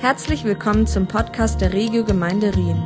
[0.00, 2.80] Herzlich willkommen zum Podcast der Regio Gemeinde Rien.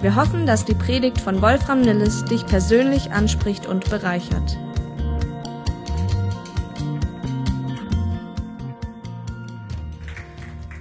[0.00, 4.58] Wir hoffen, dass die Predigt von Wolfram Nilles dich persönlich anspricht und bereichert.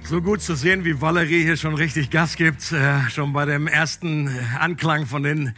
[0.04, 3.68] So gut zu sehen, wie Valerie hier schon richtig Gas gibt, äh, schon bei dem
[3.68, 5.54] ersten Anklang von den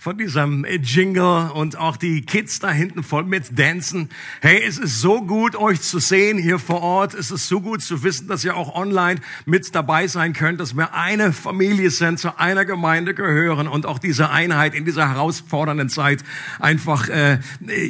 [0.00, 4.08] von diesem Jingle und auch die Kids da hinten voll mit Dancen.
[4.40, 7.12] Hey, es ist so gut, euch zu sehen hier vor Ort.
[7.12, 10.74] Es ist so gut zu wissen, dass ihr auch online mit dabei sein könnt, dass
[10.74, 15.90] wir eine Familie sind, zu einer Gemeinde gehören und auch diese Einheit in dieser herausfordernden
[15.90, 16.24] Zeit
[16.60, 17.38] einfach, äh,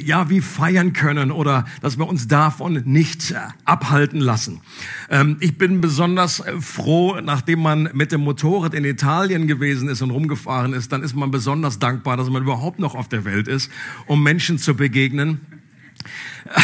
[0.03, 4.63] ja, wie feiern können oder dass wir uns davon nicht äh, abhalten lassen.
[5.11, 10.03] Ähm, ich bin besonders äh, froh, nachdem man mit dem Motorrad in Italien gewesen ist
[10.03, 13.25] und rumgefahren ist, dann ist man besonders dankbar dankbar, dass man überhaupt noch auf der
[13.25, 13.71] Welt ist,
[14.07, 15.41] um Menschen zu begegnen.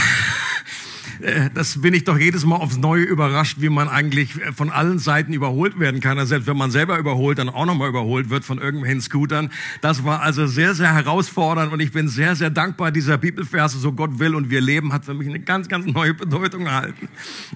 [1.23, 4.99] Äh, das bin ich doch jedes Mal aufs Neue überrascht, wie man eigentlich von allen
[4.99, 6.19] Seiten überholt werden kann.
[6.19, 9.51] Also selbst wenn man selber überholt, dann auch nochmal überholt wird von irgendwelchen Scootern.
[9.81, 12.91] Das war also sehr, sehr herausfordernd und ich bin sehr, sehr dankbar.
[12.91, 16.13] Dieser Bibelverse, so Gott will und wir leben, hat für mich eine ganz, ganz neue
[16.13, 17.09] Bedeutung erhalten.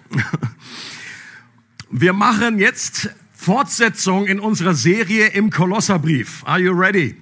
[1.91, 6.43] Wir machen jetzt Fortsetzung in unserer Serie im Kolosserbrief.
[6.45, 7.17] Are you ready?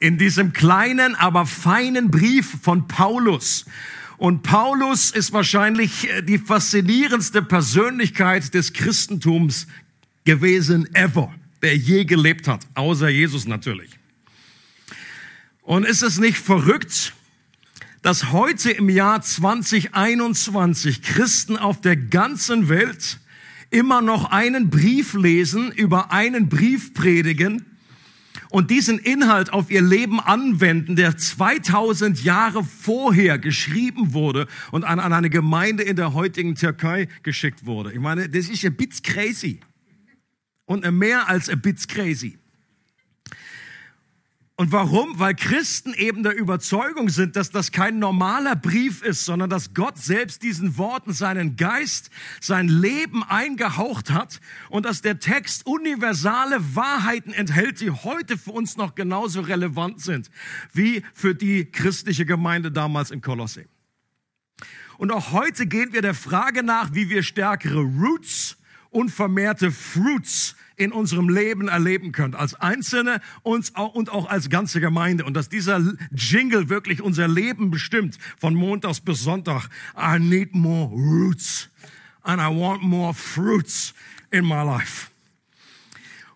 [0.00, 3.66] In diesem kleinen, aber feinen Brief von Paulus.
[4.16, 9.66] Und Paulus ist wahrscheinlich äh, die faszinierendste Persönlichkeit des Christentums
[10.24, 13.90] gewesen ever, der je gelebt hat, außer Jesus natürlich.
[15.62, 17.14] Und ist es nicht verrückt,
[18.02, 23.20] dass heute im Jahr 2021 Christen auf der ganzen Welt
[23.70, 27.69] immer noch einen Brief lesen, über einen Brief predigen,
[28.50, 34.98] und diesen Inhalt auf ihr Leben anwenden, der 2000 Jahre vorher geschrieben wurde und an,
[34.98, 37.92] an eine Gemeinde in der heutigen Türkei geschickt wurde.
[37.92, 39.60] Ich meine, das ist ein bit crazy.
[40.66, 42.39] Und mehr als ein bit crazy.
[44.60, 45.18] Und warum?
[45.18, 49.96] Weil Christen eben der Überzeugung sind, dass das kein normaler Brief ist, sondern dass Gott
[49.96, 52.10] selbst diesen Worten seinen Geist,
[52.42, 54.38] sein Leben eingehaucht hat
[54.68, 60.30] und dass der Text universale Wahrheiten enthält, die heute für uns noch genauso relevant sind
[60.74, 63.64] wie für die christliche Gemeinde damals in Kolosse.
[64.98, 68.58] Und auch heute gehen wir der Frage nach, wie wir stärkere Roots
[68.90, 75.26] und vermehrte Fruits in unserem Leben erleben könnt, als Einzelne und auch als ganze Gemeinde.
[75.26, 75.80] Und dass dieser
[76.10, 79.68] Jingle wirklich unser Leben bestimmt, von Montags bis Sonntag.
[79.94, 81.68] I need more roots
[82.22, 83.92] and I want more fruits
[84.30, 85.08] in my life.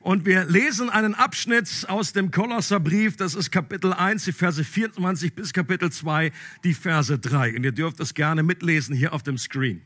[0.01, 5.35] Und wir lesen einen Abschnitt aus dem Kolosserbrief, das ist Kapitel 1, die Verse 24
[5.35, 6.31] bis Kapitel 2,
[6.63, 7.57] die Verse 3.
[7.57, 9.81] Und ihr dürft das gerne mitlesen hier auf dem Screen.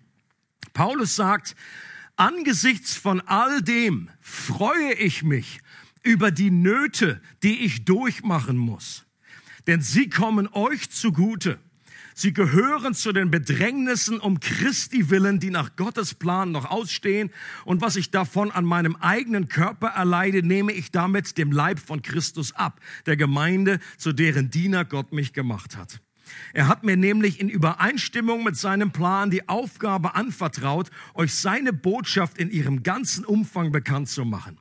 [0.75, 1.55] Paulus sagt,
[2.19, 5.61] Angesichts von all dem freue ich mich
[6.03, 9.07] über die Nöte, die ich durchmachen muss.
[9.69, 11.61] Denn sie kommen euch zugute.
[12.15, 17.31] Sie gehören zu den Bedrängnissen um Christi willen, die nach Gottes Plan noch ausstehen.
[17.65, 22.03] Und was ich davon an meinem eigenen Körper erleide, nehme ich damit dem Leib von
[22.03, 26.01] Christus ab, der Gemeinde, zu deren Diener Gott mich gemacht hat.
[26.53, 32.39] Er hat mir nämlich in Übereinstimmung mit seinem Plan die Aufgabe anvertraut, euch seine Botschaft
[32.39, 34.59] in ihrem ganzen Umfang bekannt zu machen.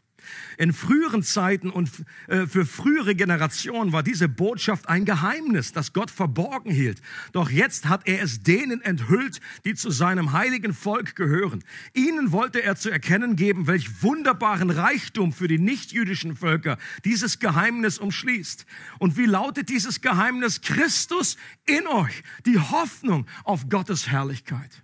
[0.57, 1.89] In früheren Zeiten und
[2.27, 7.01] äh, für frühere Generationen war diese Botschaft ein Geheimnis, das Gott verborgen hielt.
[7.31, 11.63] Doch jetzt hat er es denen enthüllt, die zu seinem heiligen Volk gehören.
[11.93, 17.99] Ihnen wollte er zu erkennen geben, welch wunderbaren Reichtum für die nichtjüdischen Völker dieses Geheimnis
[17.99, 18.65] umschließt.
[18.99, 20.61] Und wie lautet dieses Geheimnis?
[20.61, 24.83] Christus in euch, die Hoffnung auf Gottes Herrlichkeit.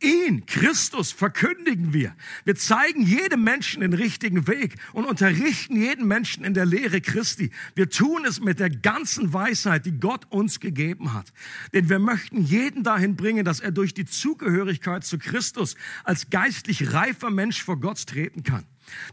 [0.00, 2.14] Ihn, Christus, verkündigen wir.
[2.44, 7.50] Wir zeigen jedem Menschen den richtigen Weg und unterrichten jeden Menschen in der Lehre Christi.
[7.74, 11.32] Wir tun es mit der ganzen Weisheit, die Gott uns gegeben hat.
[11.74, 16.92] Denn wir möchten jeden dahin bringen, dass er durch die Zugehörigkeit zu Christus als geistlich
[16.92, 18.64] reifer Mensch vor Gott treten kann.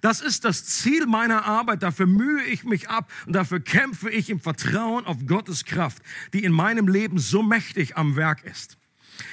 [0.01, 1.81] Das ist das Ziel meiner Arbeit.
[1.81, 6.44] Dafür mühe ich mich ab und dafür kämpfe ich im Vertrauen auf Gottes Kraft, die
[6.44, 8.77] in meinem Leben so mächtig am Werk ist.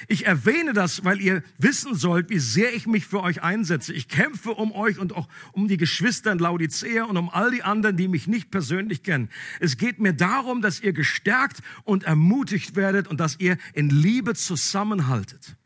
[0.09, 3.93] Ich erwähne das, weil ihr wissen sollt, wie sehr ich mich für euch einsetze.
[3.93, 7.63] Ich kämpfe um euch und auch um die Geschwister in Laodicea und um all die
[7.63, 9.29] anderen, die mich nicht persönlich kennen.
[9.61, 14.35] Es geht mir darum, dass ihr gestärkt und ermutigt werdet und dass ihr in Liebe
[14.35, 15.57] zusammenhaltet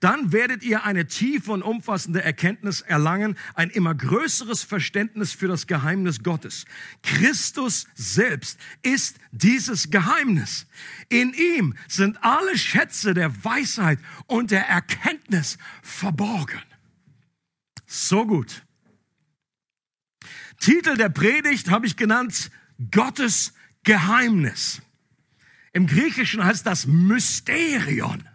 [0.00, 5.66] dann werdet ihr eine tiefe und umfassende Erkenntnis erlangen, ein immer größeres Verständnis für das
[5.66, 6.64] Geheimnis Gottes.
[7.02, 10.66] Christus selbst ist dieses Geheimnis.
[11.08, 16.62] In ihm sind alle Schätze der Weisheit und der Erkenntnis verborgen.
[17.86, 18.64] So gut.
[20.58, 22.50] Titel der Predigt habe ich genannt
[22.90, 23.52] Gottes
[23.84, 24.80] Geheimnis.
[25.72, 28.28] Im Griechischen heißt das Mysterion.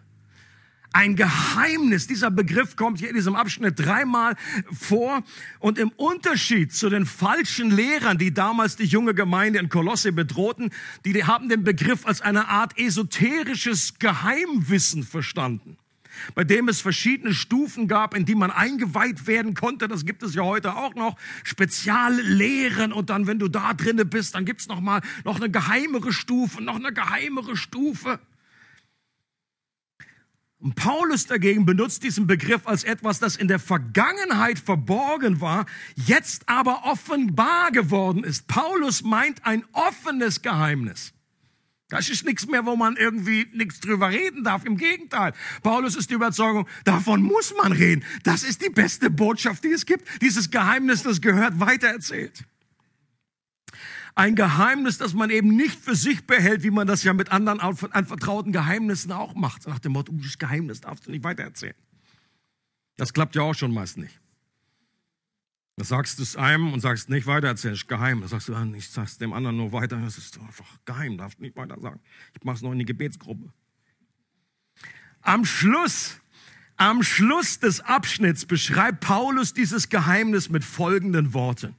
[0.92, 2.06] Ein Geheimnis.
[2.06, 4.36] Dieser Begriff kommt hier in diesem Abschnitt dreimal
[4.72, 5.22] vor.
[5.58, 10.70] Und im Unterschied zu den falschen Lehrern, die damals die junge Gemeinde in Kolosse bedrohten,
[11.04, 15.76] die haben den Begriff als eine Art esoterisches Geheimwissen verstanden
[16.34, 19.88] bei dem es verschiedene Stufen gab, in die man eingeweiht werden konnte.
[19.88, 21.16] Das gibt es ja heute auch noch.
[21.44, 26.12] Speziallehren und dann, wenn du da drinne bist, dann gibt's noch mal noch eine geheimere
[26.12, 28.18] Stufe, noch eine geheimere Stufe.
[30.60, 36.48] Und Paulus dagegen benutzt diesen Begriff als etwas, das in der Vergangenheit verborgen war, jetzt
[36.48, 38.48] aber offenbar geworden ist.
[38.48, 41.12] Paulus meint ein offenes Geheimnis.
[41.90, 44.64] Das ist nichts mehr, wo man irgendwie nichts drüber reden darf.
[44.66, 45.32] Im Gegenteil.
[45.62, 48.04] Paulus ist die Überzeugung, davon muss man reden.
[48.24, 50.06] Das ist die beste Botschaft, die es gibt.
[50.20, 52.44] Dieses Geheimnis, das gehört weitererzählt.
[54.18, 57.60] Ein Geheimnis, das man eben nicht für sich behält, wie man das ja mit anderen
[57.60, 59.68] anvertrauten Geheimnissen auch macht.
[59.68, 61.76] Nach dem Motto, das Geheimnis darfst du nicht weitererzählen.
[62.96, 64.18] Das klappt ja auch schon meist nicht.
[65.76, 68.20] Da sagst du es einem und sagst nicht weiter, erzähl ist geheim.
[68.20, 69.96] Da sagst du, ah, ich sag's dem anderen nur weiter.
[70.00, 72.00] Das ist einfach geheim, darfst nicht weiter sagen.
[72.34, 73.52] Ich mach's noch in die Gebetsgruppe.
[75.20, 76.20] Am Schluss,
[76.76, 81.76] am Schluss des Abschnitts beschreibt Paulus dieses Geheimnis mit folgenden Worten.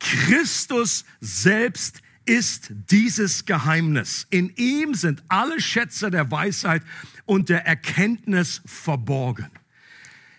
[0.00, 4.26] Christus selbst ist dieses Geheimnis.
[4.30, 6.82] In ihm sind alle Schätze der Weisheit
[7.26, 9.50] und der Erkenntnis verborgen.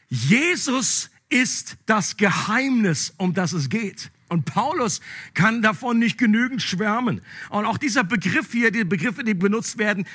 [0.09, 4.11] Jesus ist das Geheimnis, um das es geht.
[4.27, 5.01] Und Paulus
[5.33, 7.21] kann davon nicht genügend schwärmen.
[7.49, 10.05] Und auch dieser Begriff hier, die Begriffe, die benutzt werden,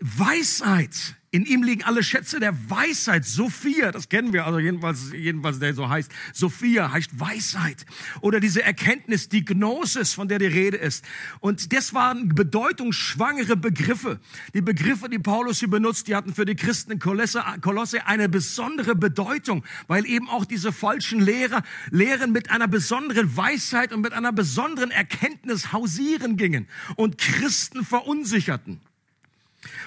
[0.00, 3.24] Weisheit, in ihm liegen alle Schätze der Weisheit.
[3.24, 6.12] Sophia, das kennen wir, also jedenfalls, jedenfalls der so heißt.
[6.34, 7.86] Sophia heißt Weisheit.
[8.20, 11.06] Oder diese Erkenntnis, die Gnosis, von der die Rede ist.
[11.40, 14.20] Und das waren bedeutungsschwangere Begriffe.
[14.52, 18.28] Die Begriffe, die Paulus hier benutzt, die hatten für die Christen in Kolosse, Kolosse eine
[18.28, 24.12] besondere Bedeutung, weil eben auch diese falschen Lehrer, Lehren mit einer besonderen Weisheit und mit
[24.12, 28.82] einer besonderen Erkenntnis hausieren gingen und Christen verunsicherten.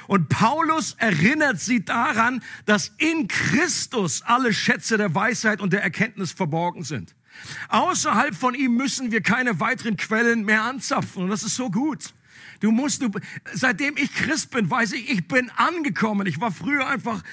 [0.07, 6.31] Und Paulus erinnert sie daran, dass in Christus alle Schätze der Weisheit und der Erkenntnis
[6.31, 7.15] verborgen sind.
[7.69, 11.23] Außerhalb von ihm müssen wir keine weiteren Quellen mehr anzapfen.
[11.23, 12.13] Und das ist so gut.
[12.59, 13.09] Du musst, du,
[13.53, 16.27] seitdem ich Christ bin, weiß ich, ich bin angekommen.
[16.27, 17.23] Ich war früher einfach,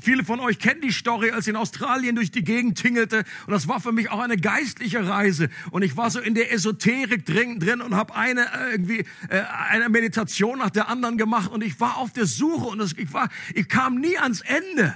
[0.00, 3.24] viele von euch kennen die Story, als ich in Australien durch die Gegend tingelte.
[3.46, 5.48] Und das war für mich auch eine geistliche Reise.
[5.70, 9.42] Und ich war so in der Esoterik drin, drin und habe eine äh, irgendwie äh,
[9.68, 11.50] eine Meditation nach der anderen gemacht.
[11.50, 14.94] Und ich war auf der Suche und ich war, ich kam nie ans Ende.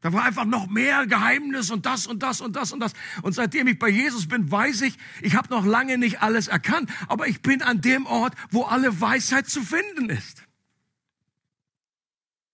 [0.00, 2.92] Da war einfach noch mehr Geheimnis und das und das und das und das.
[3.22, 6.90] Und seitdem ich bei Jesus bin, weiß ich, ich habe noch lange nicht alles erkannt,
[7.08, 10.44] aber ich bin an dem Ort, wo alle Weisheit zu finden ist.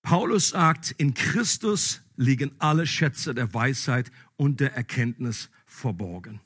[0.02, 6.40] Paulus sagt, in Christus liegen alle Schätze der Weisheit und der Erkenntnis verborgen.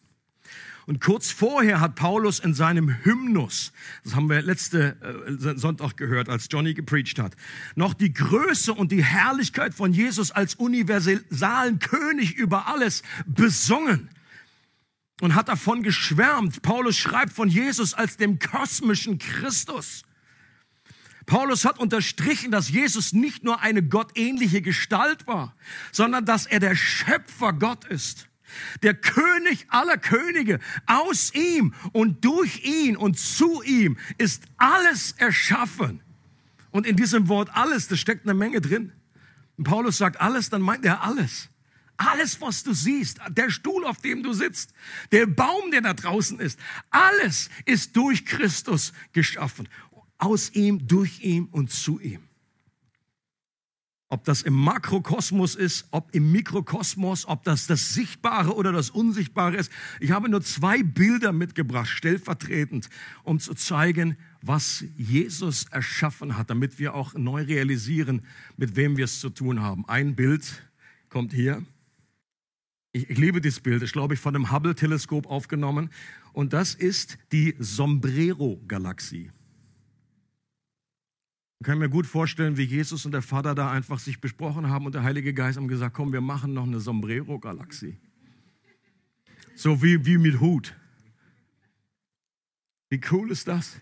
[0.88, 3.72] Und kurz vorher hat Paulus in seinem Hymnus,
[4.04, 7.36] das haben wir letzte äh, Sonntag gehört, als Johnny gepreacht hat,
[7.74, 14.08] noch die Größe und die Herrlichkeit von Jesus als universalen König über alles besungen
[15.20, 16.62] und hat davon geschwärmt.
[16.62, 20.04] Paulus schreibt von Jesus als dem kosmischen Christus.
[21.26, 25.54] Paulus hat unterstrichen, dass Jesus nicht nur eine gottähnliche Gestalt war,
[25.92, 28.27] sondern dass er der Schöpfer Gott ist.
[28.82, 36.00] Der König aller Könige, aus ihm und durch ihn und zu ihm ist alles erschaffen.
[36.70, 38.92] Und in diesem Wort alles, da steckt eine Menge drin.
[39.56, 41.48] Und Paulus sagt alles, dann meint er alles.
[41.96, 44.72] Alles, was du siehst, der Stuhl, auf dem du sitzt,
[45.10, 46.58] der Baum, der da draußen ist,
[46.90, 49.68] alles ist durch Christus geschaffen.
[50.18, 52.27] Aus ihm, durch ihm und zu ihm.
[54.10, 59.56] Ob das im Makrokosmos ist, ob im Mikrokosmos, ob das das Sichtbare oder das Unsichtbare
[59.56, 59.70] ist.
[60.00, 62.88] Ich habe nur zwei Bilder mitgebracht, stellvertretend,
[63.22, 68.22] um zu zeigen, was Jesus erschaffen hat, damit wir auch neu realisieren,
[68.56, 69.86] mit wem wir es zu tun haben.
[69.88, 70.62] Ein Bild
[71.10, 71.62] kommt hier.
[72.92, 75.90] Ich, ich liebe dieses Bild, ist, glaube ich, von dem Hubble-Teleskop aufgenommen.
[76.32, 79.30] Und das ist die Sombrero-Galaxie.
[81.60, 84.86] Ich kann mir gut vorstellen, wie Jesus und der Vater da einfach sich besprochen haben
[84.86, 87.98] und der Heilige Geist haben gesagt, komm, wir machen noch eine Sombrero-Galaxie.
[89.56, 90.76] So wie, wie mit Hut.
[92.90, 93.80] Wie cool ist das?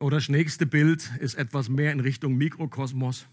[0.00, 3.26] Oder das nächste Bild ist etwas mehr in Richtung Mikrokosmos.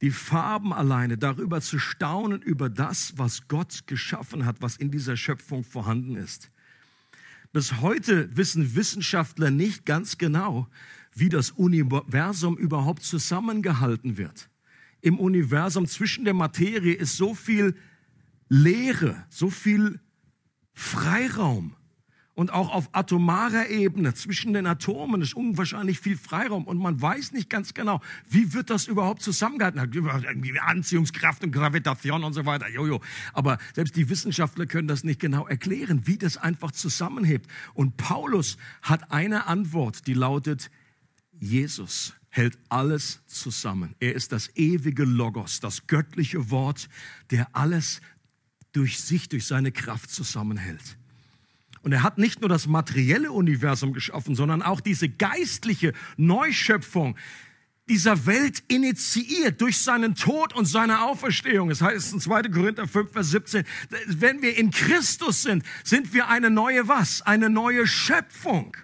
[0.00, 5.16] die Farben alleine, darüber zu staunen, über das, was Gott geschaffen hat, was in dieser
[5.16, 6.50] Schöpfung vorhanden ist.
[7.52, 10.68] Bis heute wissen Wissenschaftler nicht ganz genau,
[11.14, 14.50] wie das Universum überhaupt zusammengehalten wird.
[15.00, 17.76] Im Universum zwischen der Materie ist so viel
[18.48, 20.00] Leere, so viel
[20.72, 21.76] Freiraum.
[22.34, 27.30] Und auch auf atomarer Ebene zwischen den Atomen ist unwahrscheinlich viel Freiraum und man weiß
[27.30, 30.58] nicht ganz genau, wie wird das überhaupt zusammengehalten?
[30.58, 32.68] Anziehungskraft und Gravitation und so weiter.
[32.68, 33.00] Jojo.
[33.34, 37.46] Aber selbst die Wissenschaftler können das nicht genau erklären, wie das einfach zusammenhebt.
[37.72, 40.72] Und Paulus hat eine Antwort, die lautet,
[41.38, 43.94] Jesus hält alles zusammen.
[44.00, 46.88] Er ist das ewige Logos, das göttliche Wort,
[47.30, 48.00] der alles
[48.72, 50.98] durch sich, durch seine Kraft zusammenhält.
[51.82, 57.16] Und er hat nicht nur das materielle Universum geschaffen, sondern auch diese geistliche Neuschöpfung
[57.88, 61.70] dieser Welt initiiert durch seinen Tod und seine Auferstehung.
[61.70, 62.44] Es heißt in 2.
[62.44, 63.64] Korinther 5, Vers 17,
[64.08, 67.20] wenn wir in Christus sind, sind wir eine neue was?
[67.22, 68.74] Eine neue Schöpfung.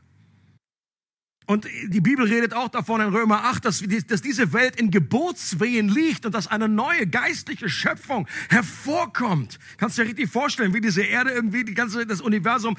[1.51, 5.89] Und die Bibel redet auch davon in Römer 8, dass, dass diese Welt in Geburtswehen
[5.89, 9.59] liegt und dass eine neue geistliche Schöpfung hervorkommt.
[9.77, 12.77] Kannst du dir richtig vorstellen, wie diese Erde irgendwie die ganze, das Universum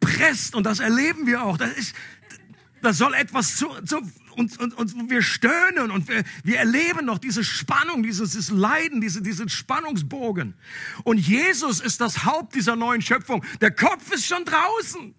[0.00, 1.58] presst und das erleben wir auch.
[1.58, 1.94] Das ist,
[2.80, 4.00] das soll etwas zu, zu
[4.34, 9.02] und, und, und wir stöhnen und wir, wir erleben noch diese Spannung, dieses, dieses Leiden,
[9.02, 10.54] diese, diesen Spannungsbogen.
[11.04, 13.44] Und Jesus ist das Haupt dieser neuen Schöpfung.
[13.60, 15.14] Der Kopf ist schon draußen.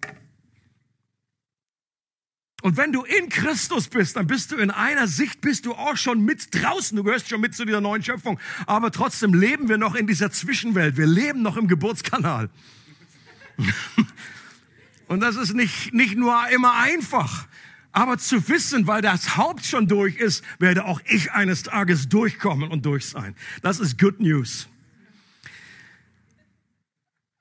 [2.63, 5.97] Und wenn du in Christus bist, dann bist du in einer Sicht, bist du auch
[5.97, 6.95] schon mit draußen.
[6.95, 8.39] Du gehörst schon mit zu dieser neuen Schöpfung.
[8.65, 10.95] Aber trotzdem leben wir noch in dieser Zwischenwelt.
[10.95, 12.49] Wir leben noch im Geburtskanal.
[15.09, 17.47] Und das ist nicht, nicht nur immer einfach.
[17.91, 22.71] Aber zu wissen, weil das Haupt schon durch ist, werde auch ich eines Tages durchkommen
[22.71, 23.35] und durch sein.
[23.61, 24.69] Das ist Good News.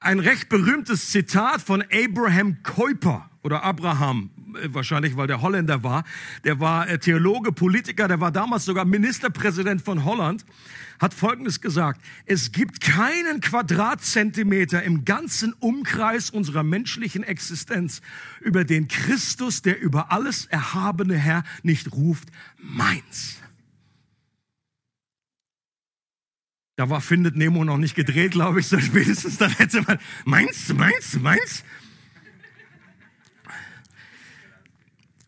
[0.03, 4.31] Ein recht berühmtes Zitat von Abraham Kuyper oder Abraham
[4.69, 6.05] wahrscheinlich weil der Holländer war,
[6.45, 10.45] der war äh, Theologe, Politiker, der war damals sogar Ministerpräsident von Holland,
[11.01, 18.03] hat Folgendes gesagt, es gibt keinen Quadratzentimeter im ganzen Umkreis unserer menschlichen Existenz,
[18.41, 22.29] über den Christus, der über alles erhabene Herr, nicht ruft,
[22.59, 23.42] meins.
[26.83, 30.75] Da war Findet Nemo noch nicht gedreht, glaube ich, so spätestens dann hätte man, meins,
[30.75, 31.63] meins, meins.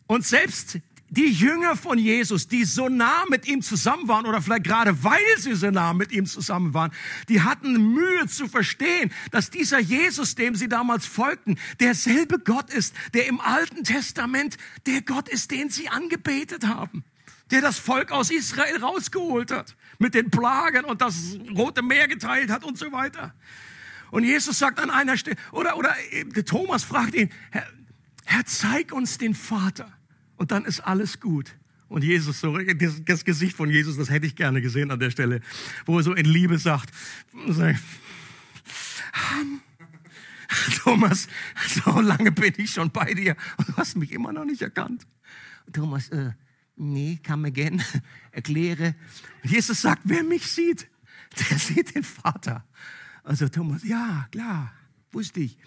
[0.05, 4.65] Und selbst die Jünger von Jesus, die so nah mit ihm zusammen waren oder vielleicht
[4.65, 6.91] gerade weil sie so nah mit ihm zusammen waren,
[7.29, 12.93] die hatten Mühe zu verstehen, dass dieser Jesus, dem sie damals folgten, derselbe Gott ist,
[13.13, 14.57] der im Alten Testament
[14.87, 17.05] der Gott ist, den sie angebetet haben,
[17.49, 22.49] der das Volk aus Israel rausgeholt hat, mit den Plagen und das Rote Meer geteilt
[22.49, 23.33] hat und so weiter.
[24.11, 25.95] Und Jesus sagt an einer Stelle, oder, oder
[26.45, 27.67] Thomas fragt ihn, Herr,
[28.25, 29.91] Herr, zeig uns den Vater
[30.37, 31.55] und dann ist alles gut.
[31.87, 35.41] Und Jesus, so, das Gesicht von Jesus, das hätte ich gerne gesehen an der Stelle,
[35.85, 36.89] wo er so in Liebe sagt,
[40.83, 41.27] Thomas,
[41.67, 45.05] so lange bin ich schon bei dir und du hast mich immer noch nicht erkannt.
[45.71, 46.31] Thomas, äh,
[46.75, 47.81] nee, come again,
[48.31, 48.95] erkläre.
[49.43, 50.87] Jesus sagt, wer mich sieht,
[51.49, 52.65] der sieht den Vater.
[53.23, 54.73] Also Thomas, ja, klar,
[55.11, 55.57] wusste ich.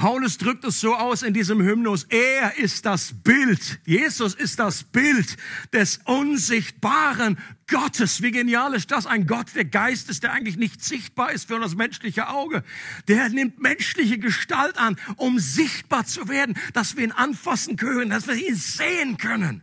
[0.00, 4.82] Paulus drückt es so aus in diesem Hymnus, er ist das Bild, Jesus ist das
[4.82, 5.36] Bild
[5.74, 8.22] des unsichtbaren Gottes.
[8.22, 9.04] Wie genial ist das?
[9.04, 12.64] Ein Gott, der Geist ist, der eigentlich nicht sichtbar ist für das menschliche Auge.
[13.08, 18.26] Der nimmt menschliche Gestalt an, um sichtbar zu werden, dass wir ihn anfassen können, dass
[18.26, 19.60] wir ihn sehen können.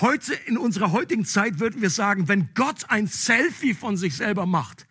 [0.00, 4.46] Heute, in unserer heutigen Zeit würden wir sagen, wenn Gott ein Selfie von sich selber
[4.46, 4.86] macht,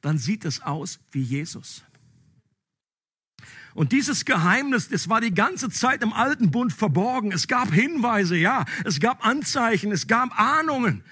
[0.00, 1.82] dann sieht es aus wie Jesus.
[3.76, 7.30] Und dieses Geheimnis, das war die ganze Zeit im alten Bund verborgen.
[7.30, 11.04] Es gab Hinweise, ja, es gab Anzeichen, es gab Ahnungen,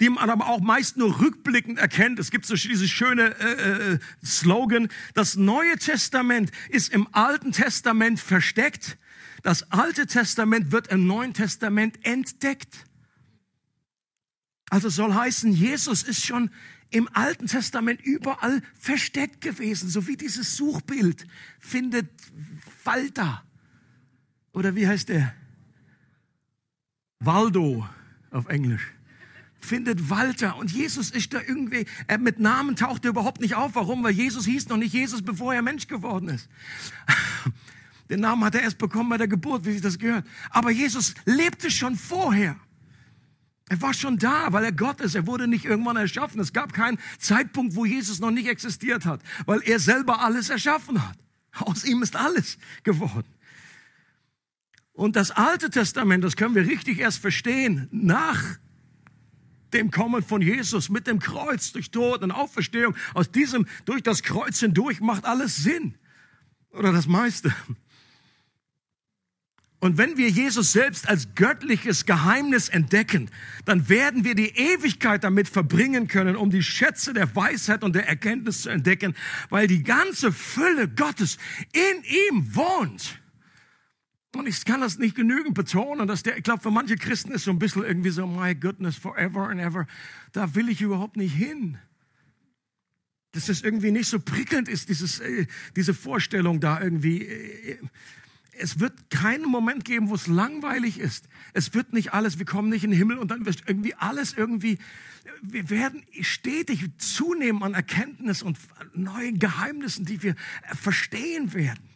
[0.00, 2.18] die man aber auch meist nur rückblickend erkennt.
[2.18, 8.18] Es gibt so dieses schöne äh, äh, Slogan, das Neue Testament ist im Alten Testament
[8.18, 8.98] versteckt,
[9.44, 12.84] das Alte Testament wird im Neuen Testament entdeckt.
[14.70, 16.50] Also soll heißen, Jesus ist schon
[16.92, 21.26] im Alten Testament überall versteckt gewesen, so wie dieses Suchbild
[21.58, 22.08] findet
[22.84, 23.42] Walter.
[24.52, 25.34] Oder wie heißt der?
[27.18, 27.88] Waldo
[28.30, 28.92] auf Englisch.
[29.60, 33.74] Findet Walter und Jesus ist da irgendwie, er mit Namen taucht er überhaupt nicht auf.
[33.74, 34.02] Warum?
[34.02, 36.48] Weil Jesus hieß noch nicht Jesus, bevor er Mensch geworden ist.
[38.10, 40.26] Den Namen hat er erst bekommen bei der Geburt, wie sich das gehört.
[40.50, 42.56] Aber Jesus lebte schon vorher.
[43.72, 45.14] Er war schon da, weil er Gott ist.
[45.14, 46.38] Er wurde nicht irgendwann erschaffen.
[46.40, 51.02] Es gab keinen Zeitpunkt, wo Jesus noch nicht existiert hat, weil er selber alles erschaffen
[51.02, 51.16] hat.
[51.52, 53.32] Aus ihm ist alles geworden.
[54.92, 58.42] Und das Alte Testament, das können wir richtig erst verstehen, nach
[59.72, 62.94] dem Kommen von Jesus mit dem Kreuz durch Tod und Auferstehung.
[63.14, 65.94] Aus diesem, durch das Kreuz hindurch macht alles Sinn.
[66.72, 67.54] Oder das meiste.
[69.82, 73.28] Und wenn wir Jesus selbst als göttliches Geheimnis entdecken,
[73.64, 78.06] dann werden wir die Ewigkeit damit verbringen können, um die Schätze der Weisheit und der
[78.06, 79.16] Erkenntnis zu entdecken,
[79.50, 81.36] weil die ganze Fülle Gottes
[81.72, 83.20] in ihm wohnt.
[84.36, 87.42] Und ich kann das nicht genügend betonen, dass der, ich glaube, für manche Christen ist
[87.42, 89.88] so ein bisschen irgendwie so, my goodness, forever and ever.
[90.30, 91.76] Da will ich überhaupt nicht hin.
[93.32, 97.80] Dass das irgendwie nicht so prickelnd ist, dieses, äh, diese Vorstellung da irgendwie.
[98.58, 101.26] Es wird keinen Moment geben, wo es langweilig ist.
[101.54, 104.34] Es wird nicht alles, wir kommen nicht in den Himmel und dann wird irgendwie alles
[104.34, 104.78] irgendwie,
[105.40, 108.58] wir werden stetig zunehmen an Erkenntnis und
[108.94, 110.36] neuen Geheimnissen, die wir
[110.74, 111.92] verstehen werden.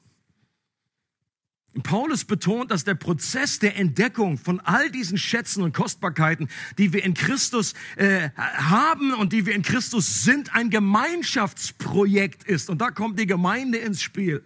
[1.83, 6.49] Paulus betont, dass der Prozess der Entdeckung von all diesen Schätzen und Kostbarkeiten,
[6.79, 12.71] die wir in Christus äh, haben und die wir in Christus sind, ein Gemeinschaftsprojekt ist.
[12.71, 14.43] Und da kommt die Gemeinde ins Spiel.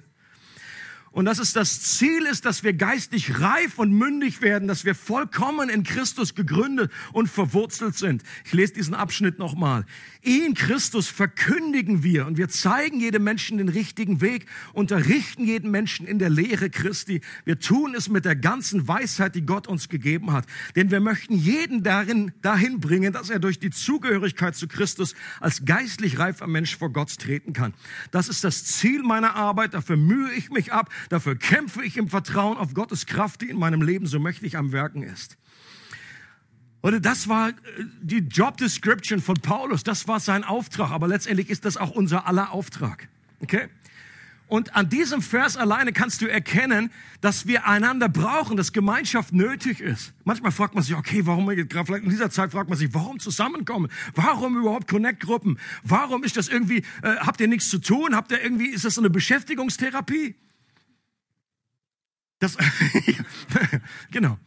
[1.13, 4.95] Und dass es das Ziel ist, dass wir geistig reif und mündig werden, dass wir
[4.95, 8.23] vollkommen in Christus gegründet und verwurzelt sind.
[8.45, 9.85] Ich lese diesen Abschnitt nochmal.
[10.23, 16.07] Ihn, Christus, verkündigen wir und wir zeigen jedem Menschen den richtigen Weg, unterrichten jeden Menschen
[16.07, 17.23] in der Lehre Christi.
[17.45, 20.47] Wir tun es mit der ganzen Weisheit, die Gott uns gegeben hat.
[20.77, 25.65] Denn wir möchten jeden darin, dahin bringen, dass er durch die Zugehörigkeit zu Christus als
[25.65, 27.75] geistlich reifer Mensch vor Gott treten kann.
[28.13, 29.75] Das ist das Ziel meiner Arbeit.
[29.75, 30.89] Dafür mühe ich mich ab.
[31.09, 34.73] Dafür kämpfe ich im Vertrauen auf Gottes Kraft, die in meinem Leben so mächtig am
[34.73, 35.37] Werken ist.
[36.83, 37.53] Oder das war äh,
[38.01, 42.27] die Job Description von Paulus, das war sein Auftrag, aber letztendlich ist das auch unser
[42.27, 43.09] aller Auftrag.
[43.41, 43.69] Okay?
[44.51, 49.81] Und an diesem Vers alleine kannst du erkennen, dass wir einander brauchen, dass Gemeinschaft nötig
[49.81, 50.13] ist.
[50.25, 53.89] Manchmal fragt man sich, okay, warum, vielleicht in dieser Zeit fragt man sich, warum zusammenkommen?
[54.17, 55.57] Warum überhaupt Connect-Gruppen?
[55.85, 58.17] Warum ist das irgendwie, äh, habt ihr nichts zu tun?
[58.17, 60.35] Habt ihr irgendwie, ist das eine Beschäftigungstherapie?
[62.41, 62.57] Das,
[64.11, 64.39] genau.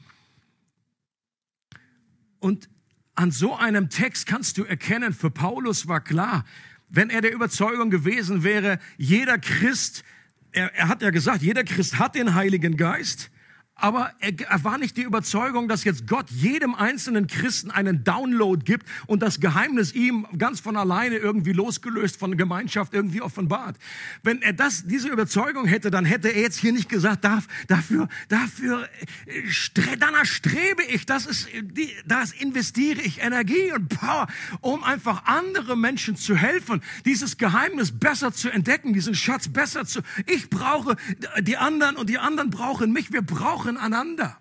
[2.39, 2.69] Und
[3.15, 6.43] an so einem Text kannst du erkennen, für Paulus war klar,
[6.89, 10.03] wenn er der Überzeugung gewesen wäre, jeder Christ,
[10.51, 13.31] er, er hat ja gesagt, jeder Christ hat den Heiligen Geist,
[13.75, 18.87] aber er, war nicht die Überzeugung, dass jetzt Gott jedem einzelnen Christen einen Download gibt
[19.07, 23.75] und das Geheimnis ihm ganz von alleine irgendwie losgelöst von Gemeinschaft irgendwie offenbart.
[24.21, 28.07] Wenn er das, diese Überzeugung hätte, dann hätte er jetzt hier nicht gesagt, darf, dafür,
[28.29, 28.87] dafür,
[29.25, 34.27] äh, danach strebe ich, das ist, die, das investiere ich Energie und Power,
[34.61, 40.01] um einfach andere Menschen zu helfen, dieses Geheimnis besser zu entdecken, diesen Schatz besser zu,
[40.27, 40.95] ich brauche
[41.41, 44.37] die anderen und die anderen brauchen mich, wir brauchen brauchen einander.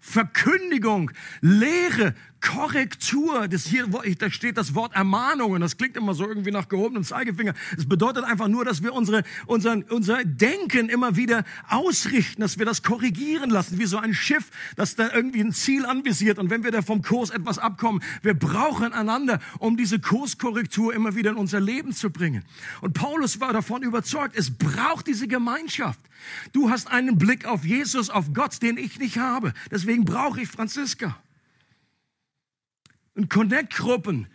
[0.00, 6.50] Verkündigung, Lehre, Korrektur, das hier, da steht das Wort Ermahnungen, das klingt immer so irgendwie
[6.50, 7.54] nach gehobenem Zeigefinger.
[7.76, 12.66] Es bedeutet einfach nur, dass wir unsere, unseren, unser Denken immer wieder ausrichten, dass wir
[12.66, 16.38] das korrigieren lassen, wie so ein Schiff, das da irgendwie ein Ziel anvisiert.
[16.38, 21.14] Und wenn wir da vom Kurs etwas abkommen, wir brauchen einander, um diese Kurskorrektur immer
[21.14, 22.44] wieder in unser Leben zu bringen.
[22.80, 26.00] Und Paulus war davon überzeugt, es braucht diese Gemeinschaft.
[26.52, 29.52] Du hast einen Blick auf Jesus, auf Gott, den ich nicht habe.
[29.70, 31.16] Deswegen brauche ich Franziska.
[33.16, 34.28] Und Connect-Gruppen.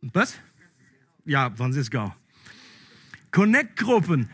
[0.00, 0.38] Was?
[1.24, 2.16] Ja, Franziska.
[3.32, 4.30] Connect-Gruppen.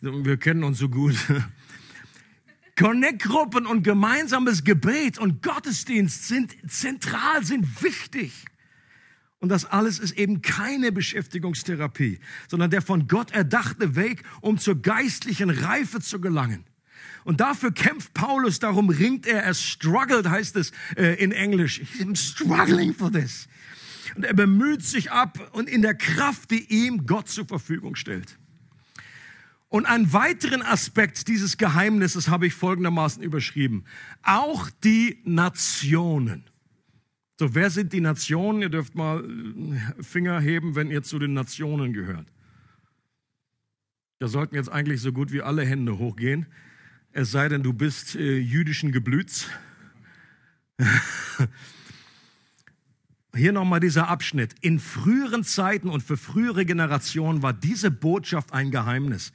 [0.00, 1.14] Wir kennen uns so gut.
[2.76, 8.44] Connect-Gruppen und gemeinsames Gebet und Gottesdienst sind zentral, sind wichtig.
[9.38, 12.18] Und das alles ist eben keine Beschäftigungstherapie,
[12.48, 16.64] sondern der von Gott erdachte Weg, um zur geistlichen Reife zu gelangen.
[17.28, 21.82] Und dafür kämpft Paulus, darum ringt er, er struggled, heißt es äh, in Englisch.
[22.00, 23.48] I'm struggling for this.
[24.16, 28.38] Und er bemüht sich ab und in der Kraft, die ihm Gott zur Verfügung stellt.
[29.68, 33.84] Und einen weiteren Aspekt dieses Geheimnisses habe ich folgendermaßen überschrieben.
[34.22, 36.44] Auch die Nationen.
[37.38, 38.62] So, wer sind die Nationen?
[38.62, 42.26] Ihr dürft mal äh, Finger heben, wenn ihr zu den Nationen gehört.
[44.18, 46.46] Da sollten jetzt eigentlich so gut wie alle Hände hochgehen.
[47.12, 49.46] Es sei denn, du bist äh, jüdischen Geblüts.
[53.34, 54.54] hier nochmal dieser Abschnitt.
[54.60, 59.32] In früheren Zeiten und für frühere Generationen war diese Botschaft ein Geheimnis,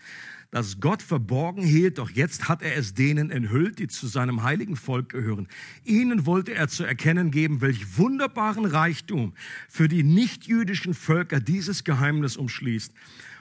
[0.52, 4.76] das Gott verborgen hielt, doch jetzt hat er es denen enthüllt, die zu seinem heiligen
[4.76, 5.48] Volk gehören.
[5.84, 9.34] Ihnen wollte er zu erkennen geben, welch wunderbaren Reichtum
[9.68, 12.94] für die nichtjüdischen Völker dieses Geheimnis umschließt.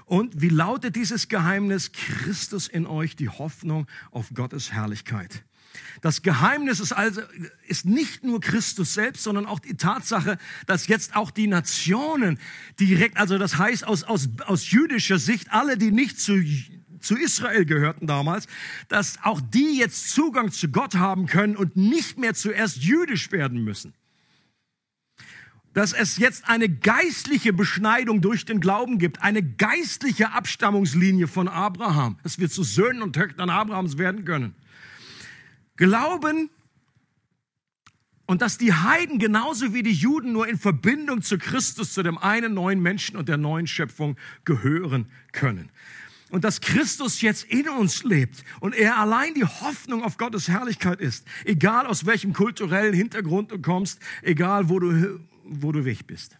[0.04, 1.92] Und wie lautet dieses Geheimnis?
[1.92, 5.44] Christus in euch, die Hoffnung auf Gottes Herrlichkeit.
[6.02, 7.22] Das Geheimnis ist also,
[7.66, 12.38] ist nicht nur Christus selbst, sondern auch die Tatsache, dass jetzt auch die Nationen
[12.78, 16.42] direkt, also das heißt aus, aus, aus jüdischer Sicht, alle, die nicht zu,
[17.00, 18.46] zu Israel gehörten damals,
[18.88, 23.64] dass auch die jetzt Zugang zu Gott haben können und nicht mehr zuerst jüdisch werden
[23.64, 23.94] müssen
[25.74, 32.18] dass es jetzt eine geistliche Beschneidung durch den Glauben gibt, eine geistliche Abstammungslinie von Abraham,
[32.22, 34.54] dass wir zu Söhnen und Töchtern Abrahams werden können.
[35.76, 36.50] Glauben
[38.26, 42.18] und dass die Heiden genauso wie die Juden nur in Verbindung zu Christus, zu dem
[42.18, 45.70] einen neuen Menschen und der neuen Schöpfung gehören können.
[46.30, 50.98] Und dass Christus jetzt in uns lebt und er allein die Hoffnung auf Gottes Herrlichkeit
[50.98, 55.20] ist, egal aus welchem kulturellen Hintergrund du kommst, egal wo du,
[55.60, 56.38] wo du weg bist.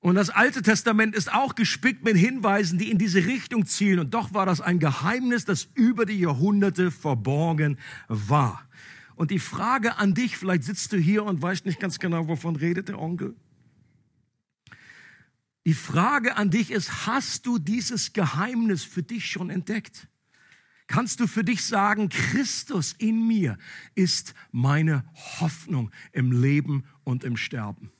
[0.00, 3.98] Und das Alte Testament ist auch gespickt mit Hinweisen, die in diese Richtung zielen.
[3.98, 8.68] Und doch war das ein Geheimnis, das über die Jahrhunderte verborgen war.
[9.16, 12.54] Und die Frage an dich, vielleicht sitzt du hier und weißt nicht ganz genau, wovon
[12.54, 13.34] redet der Onkel.
[15.64, 20.06] Die Frage an dich ist, hast du dieses Geheimnis für dich schon entdeckt?
[20.86, 23.58] Kannst du für dich sagen, Christus in mir
[23.94, 25.04] ist meine
[25.40, 27.90] Hoffnung im Leben und im Sterben?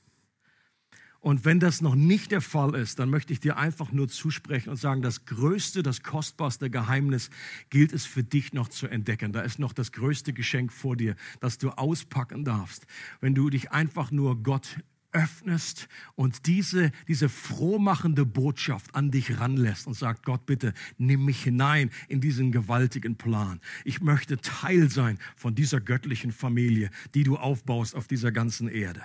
[1.26, 4.70] Und wenn das noch nicht der Fall ist, dann möchte ich dir einfach nur zusprechen
[4.70, 7.30] und sagen, das größte, das kostbarste Geheimnis
[7.68, 9.32] gilt es für dich noch zu entdecken.
[9.32, 12.86] Da ist noch das größte Geschenk vor dir, das du auspacken darfst.
[13.20, 14.78] Wenn du dich einfach nur Gott
[15.16, 21.42] öffnest und diese, diese frohmachende Botschaft an dich ranlässt und sagt, Gott, bitte nimm mich
[21.42, 23.60] hinein in diesen gewaltigen Plan.
[23.84, 29.02] Ich möchte Teil sein von dieser göttlichen Familie, die du aufbaust auf dieser ganzen Erde.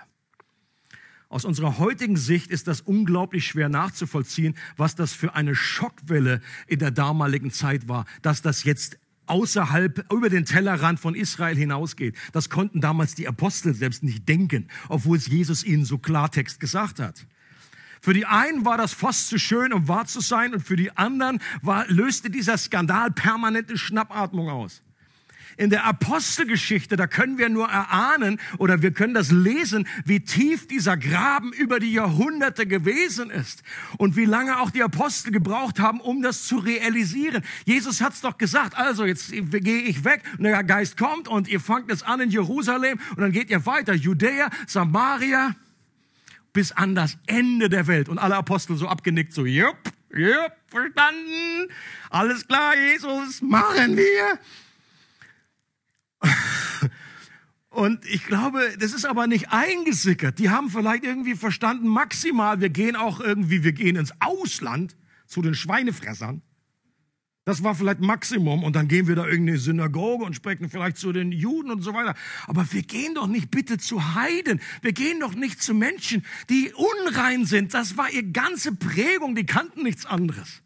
[1.30, 6.80] Aus unserer heutigen Sicht ist das unglaublich schwer nachzuvollziehen, was das für eine Schockwelle in
[6.80, 8.98] der damaligen Zeit war, dass das jetzt
[9.32, 12.16] außerhalb, über den Tellerrand von Israel hinausgeht.
[12.34, 17.00] Das konnten damals die Apostel selbst nicht denken, obwohl es Jesus ihnen so Klartext gesagt
[17.00, 17.26] hat.
[18.02, 20.96] Für die einen war das fast zu schön, um wahr zu sein, und für die
[20.98, 24.82] anderen war, löste dieser Skandal permanente Schnappatmung aus
[25.62, 30.68] in der Apostelgeschichte, da können wir nur erahnen oder wir können das lesen, wie tief
[30.68, 33.62] dieser Graben über die Jahrhunderte gewesen ist
[33.98, 37.44] und wie lange auch die Apostel gebraucht haben, um das zu realisieren.
[37.64, 41.48] Jesus hat es doch gesagt, also jetzt gehe ich weg und der Geist kommt und
[41.48, 45.56] ihr fangt es an in Jerusalem und dann geht ihr weiter, Judäa, Samaria,
[46.54, 48.10] bis an das Ende der Welt.
[48.10, 49.78] Und alle Apostel so abgenickt, so, jupp,
[50.12, 51.70] jupp, verstanden,
[52.10, 54.40] alles klar, Jesus, machen wir.
[57.70, 60.40] Und ich glaube, das ist aber nicht eingesickert.
[60.40, 65.42] Die haben vielleicht irgendwie verstanden, maximal, wir gehen auch irgendwie, wir gehen ins Ausland zu
[65.42, 66.42] den Schweinefressern.
[67.46, 71.12] Das war vielleicht Maximum und dann gehen wir da irgendeine Synagoge und sprechen vielleicht zu
[71.12, 72.14] den Juden und so weiter.
[72.46, 74.62] Aber wir gehen doch nicht bitte zu Heiden.
[74.82, 77.74] Wir gehen doch nicht zu Menschen, die unrein sind.
[77.74, 79.34] Das war ihre ganze Prägung.
[79.34, 80.62] Die kannten nichts anderes.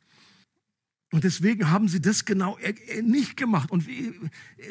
[1.11, 3.69] Und deswegen haben sie das genau äh, äh, nicht gemacht.
[3.71, 4.13] Und wie,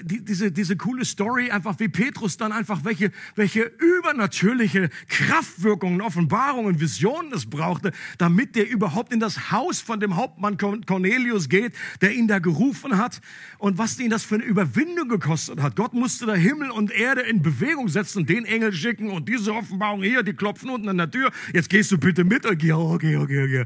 [0.03, 6.81] die, diese, diese coole Story, einfach wie Petrus dann einfach welche, welche übernatürliche Kraftwirkungen, Offenbarungen,
[6.81, 12.13] Visionen es brauchte, damit der überhaupt in das Haus von dem Hauptmann Cornelius geht, der
[12.13, 13.21] ihn da gerufen hat.
[13.59, 15.77] Und was ihn das für eine Überwindung gekostet hat.
[15.77, 19.55] Gott musste da Himmel und Erde in Bewegung setzen und den Engel schicken und diese
[19.55, 21.31] Offenbarung hier, die klopfen unten an der Tür.
[21.53, 22.45] Jetzt gehst du bitte mit.
[22.45, 23.65] Okay, okay, okay, okay.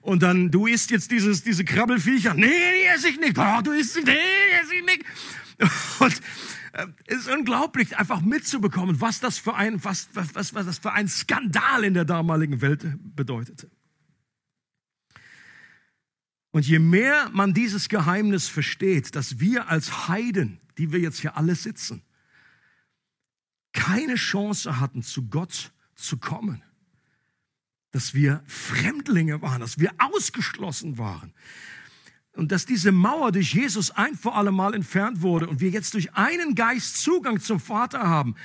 [0.00, 2.34] Und dann, du isst jetzt dieses, diese Krabbelfiecher.
[2.34, 3.36] Nee, die esse ich nicht.
[3.38, 5.04] Oh, du isst sie, nee, die esse ich nicht.
[6.00, 6.20] Und
[6.72, 10.92] äh, es ist unglaublich, einfach mitzubekommen, was das für ein, was, was, was das für
[10.92, 13.70] ein Skandal in der damaligen Welt bedeutete.
[16.52, 21.36] Und je mehr man dieses Geheimnis versteht, dass wir als Heiden, die wir jetzt hier
[21.36, 22.02] alle sitzen,
[23.72, 26.62] keine Chance hatten, zu Gott zu kommen,
[27.92, 31.32] dass wir Fremdlinge waren, dass wir ausgeschlossen waren.
[32.34, 35.94] Und dass diese Mauer durch Jesus ein für alle Mal entfernt wurde und wir jetzt
[35.94, 38.36] durch einen Geist Zugang zum Vater haben.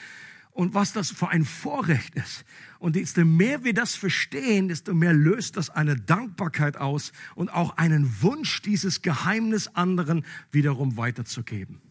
[0.51, 2.45] Und was das für ein Vorrecht ist.
[2.79, 7.77] Und desto mehr wir das verstehen, desto mehr löst das eine Dankbarkeit aus und auch
[7.77, 11.81] einen Wunsch, dieses Geheimnis anderen wiederum weiterzugeben.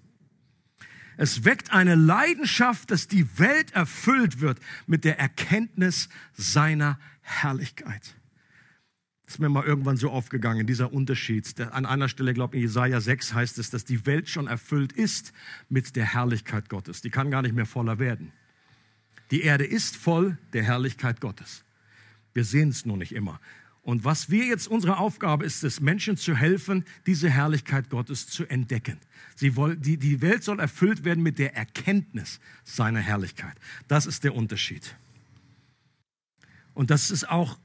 [1.17, 6.99] Es weckt eine Leidenschaft, dass die Welt erfüllt wird mit der Erkenntnis seiner.
[9.25, 11.59] Das ist mir mal irgendwann so aufgegangen, dieser Unterschied.
[11.59, 14.93] An einer Stelle, glaube ich, in Jesaja 6 heißt es, dass die Welt schon erfüllt
[14.93, 15.33] ist
[15.71, 17.01] mit der Herrlichkeit Gottes.
[17.01, 18.33] Die kann gar nicht mehr voller werden.
[19.31, 21.65] Die Erde ist voll der Herrlichkeit Gottes.
[22.35, 23.41] Wir sehen es nur nicht immer.
[23.81, 28.47] Und was wir jetzt, unsere Aufgabe ist es, Menschen zu helfen, diese Herrlichkeit Gottes zu
[28.47, 28.99] entdecken.
[29.37, 33.55] Sie wollen, die, die Welt soll erfüllt werden mit der Erkenntnis seiner Herrlichkeit.
[33.89, 34.97] Das ist der Unterschied.
[36.75, 37.59] Und das ist auch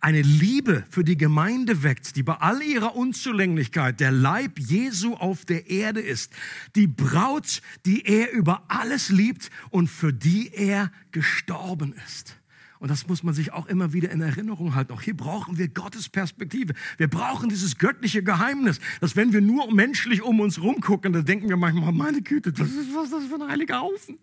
[0.00, 5.44] eine Liebe für die Gemeinde weckt, die bei all ihrer Unzulänglichkeit der Leib Jesu auf
[5.44, 6.32] der Erde ist.
[6.76, 12.36] Die Braut, die er über alles liebt und für die er gestorben ist.
[12.78, 14.92] Und das muss man sich auch immer wieder in Erinnerung halten.
[14.92, 16.74] Auch hier brauchen wir Gottes Perspektive.
[16.96, 21.48] Wir brauchen dieses göttliche Geheimnis, dass wenn wir nur menschlich um uns rumgucken, dann denken
[21.48, 24.18] wir manchmal, meine Güte, das ist was das für ein heiliger Haufen.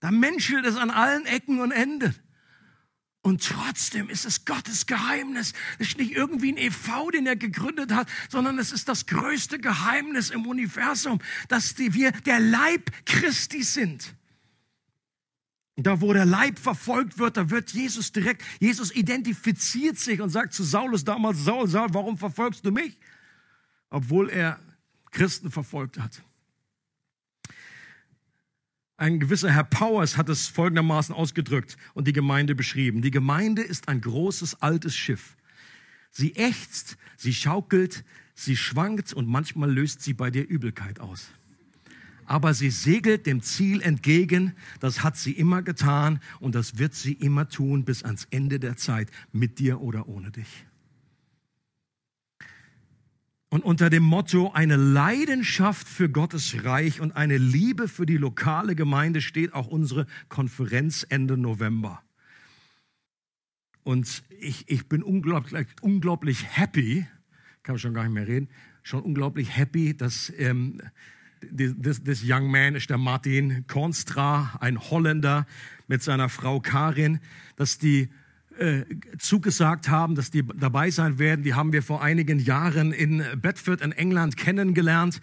[0.00, 2.14] Da menschelt es an allen Ecken und Enden.
[3.22, 5.52] Und trotzdem ist es Gottes Geheimnis.
[5.78, 9.60] Es ist nicht irgendwie ein EV, den er gegründet hat, sondern es ist das größte
[9.60, 14.14] Geheimnis im Universum, dass wir der Leib Christi sind.
[15.76, 20.52] Da, wo der Leib verfolgt wird, da wird Jesus direkt, Jesus identifiziert sich und sagt
[20.52, 22.98] zu Saulus damals, Saul, Saul, warum verfolgst du mich?
[23.88, 24.58] Obwohl er
[25.12, 26.22] Christen verfolgt hat.
[29.02, 33.02] Ein gewisser Herr Powers hat es folgendermaßen ausgedrückt und die Gemeinde beschrieben.
[33.02, 35.36] Die Gemeinde ist ein großes altes Schiff.
[36.12, 38.04] Sie ächzt, sie schaukelt,
[38.36, 41.32] sie schwankt und manchmal löst sie bei dir Übelkeit aus
[42.24, 44.54] aber sie segelt dem Ziel entgegen.
[44.80, 48.76] Das hat sie immer getan und das wird sie immer tun bis ans Ende der
[48.76, 50.64] Zeit, mit dir oder ohne dich.
[53.52, 58.74] Und unter dem Motto eine Leidenschaft für Gottes Reich und eine Liebe für die lokale
[58.74, 62.02] Gemeinde steht auch unsere Konferenz Ende November.
[63.82, 67.06] Und ich, ich bin unglaublich, unglaublich happy,
[67.62, 68.48] kann schon gar nicht mehr reden,
[68.82, 70.80] schon unglaublich happy, dass ähm,
[71.42, 75.46] this, this young man ist der Martin Kornstra, ein Holländer
[75.88, 77.20] mit seiner Frau Karin,
[77.56, 78.08] dass die
[78.58, 78.84] äh,
[79.18, 81.42] zugesagt haben, dass die dabei sein werden.
[81.42, 85.20] Die haben wir vor einigen Jahren in Bedford in England kennengelernt.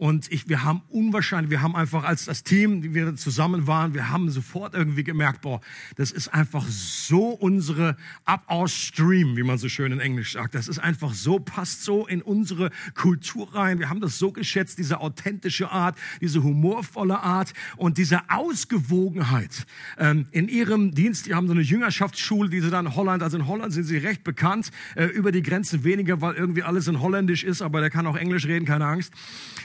[0.00, 3.92] Und ich, wir haben unwahrscheinlich, wir haben einfach als das Team, die wir zusammen waren,
[3.92, 5.60] wir haben sofort irgendwie gemerkt, boah,
[5.96, 10.54] das ist einfach so unsere up our stream, wie man so schön in Englisch sagt.
[10.54, 13.78] Das ist einfach so, passt so in unsere Kultur rein.
[13.78, 19.66] Wir haben das so geschätzt, diese authentische Art, diese humorvolle Art und diese Ausgewogenheit.
[19.98, 23.36] Ähm, in ihrem Dienst, die haben so eine Jüngerschaftsschule, die sie dann in Holland, also
[23.36, 27.02] in Holland sind sie recht bekannt, äh, über die Grenzen weniger, weil irgendwie alles in
[27.02, 29.12] Holländisch ist, aber der kann auch Englisch reden, keine Angst.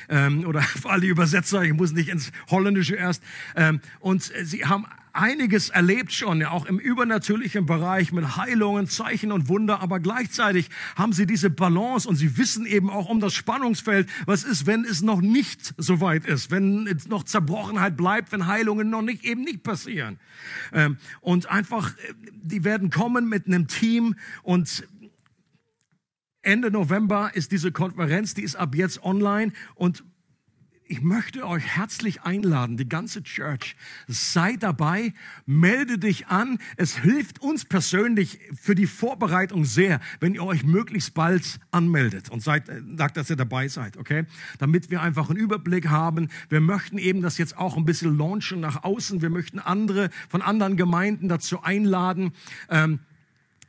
[0.09, 3.23] Ähm, ähm, oder alle Übersetzer, ich muss nicht ins Holländische erst.
[3.55, 4.85] Ähm, und sie haben
[5.15, 10.69] einiges erlebt schon, ja, auch im übernatürlichen Bereich mit Heilungen, Zeichen und Wunder, aber gleichzeitig
[10.95, 14.83] haben sie diese Balance und sie wissen eben auch um das Spannungsfeld, was ist, wenn
[14.83, 19.23] es noch nicht so weit ist, wenn es noch Zerbrochenheit bleibt, wenn Heilungen noch nicht
[19.23, 20.19] eben nicht passieren.
[20.73, 24.85] Ähm, und einfach, äh, die werden kommen mit einem Team und
[26.41, 30.03] Ende November ist diese Konferenz, die ist ab jetzt online und
[30.87, 33.75] ich möchte euch herzlich einladen, die ganze Church.
[34.07, 35.13] Sei dabei,
[35.45, 36.59] melde dich an.
[36.77, 42.41] Es hilft uns persönlich für die Vorbereitung sehr, wenn ihr euch möglichst bald anmeldet und
[42.43, 44.25] seid, äh, sagt, dass ihr dabei seid, okay?
[44.59, 46.29] Damit wir einfach einen Überblick haben.
[46.49, 49.21] Wir möchten eben das jetzt auch ein bisschen launchen nach außen.
[49.21, 52.31] Wir möchten andere von anderen Gemeinden dazu einladen.
[52.69, 52.99] Ähm,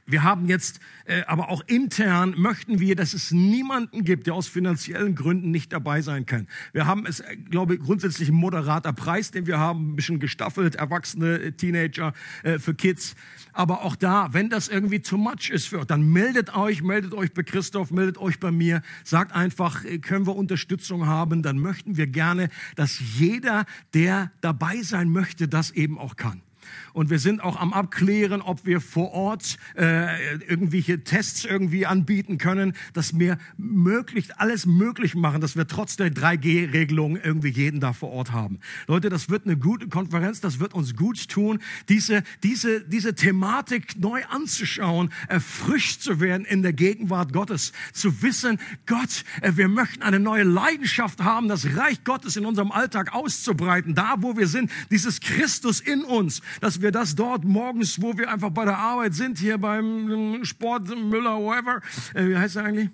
[0.06, 4.46] wir haben jetzt, äh, aber auch intern möchten wir, dass es niemanden gibt, der aus
[4.46, 6.46] finanziellen Gründen nicht dabei sein kann.
[6.72, 10.20] Wir haben es, äh, glaube ich, grundsätzlich ein moderater Preis, den wir haben, ein bisschen
[10.20, 12.12] gestaffelt, Erwachsene, äh, Teenager,
[12.44, 13.16] äh, für Kids.
[13.52, 17.12] Aber auch da, wenn das irgendwie too much ist für euch, dann meldet euch, meldet
[17.12, 21.58] euch bei Christoph, meldet euch bei mir, sagt einfach, äh, können wir Unterstützung haben, dann
[21.58, 26.45] möchten wir gerne, dass jeder, der dabei sein möchte, das eben auch kann.
[26.92, 32.38] Und wir sind auch am Abklären, ob wir vor Ort äh, irgendwelche Tests irgendwie anbieten
[32.38, 37.92] können, dass wir möglichst alles möglich machen, dass wir trotz der 3G-Regelung irgendwie jeden da
[37.92, 38.60] vor Ort haben.
[38.86, 43.98] Leute, das wird eine gute Konferenz, das wird uns gut tun, diese, diese, diese Thematik
[43.98, 50.02] neu anzuschauen, erfrischt zu werden in der Gegenwart Gottes, zu wissen, Gott, äh, wir möchten
[50.02, 54.70] eine neue Leidenschaft haben, das Reich Gottes in unserem Alltag auszubreiten, da wo wir sind,
[54.90, 59.14] dieses Christus in uns, dass wir das dort morgens, wo wir einfach bei der Arbeit
[59.14, 61.80] sind, hier beim Sport, Müller, whatever,
[62.14, 62.90] äh, wie heißt er eigentlich?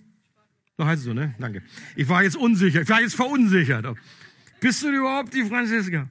[0.78, 1.34] So heißt es so, ne?
[1.38, 1.62] Danke.
[1.96, 3.86] Ich war jetzt unsicher, ich war jetzt verunsichert.
[4.60, 6.08] Bist du überhaupt die Franziska?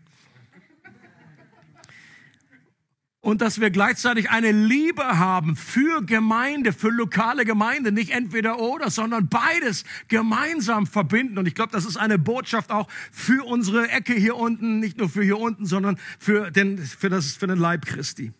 [3.21, 8.89] Und dass wir gleichzeitig eine Liebe haben für Gemeinde, für lokale Gemeinde, nicht entweder oder,
[8.89, 11.37] sondern beides gemeinsam verbinden.
[11.37, 15.07] Und ich glaube, das ist eine Botschaft auch für unsere Ecke hier unten, nicht nur
[15.07, 18.33] für hier unten, sondern für den, für das, für den Leib Christi.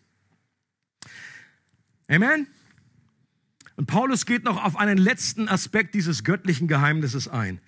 [2.07, 2.47] Amen.
[3.75, 7.59] Und Paulus geht noch auf einen letzten Aspekt dieses göttlichen Geheimnisses ein.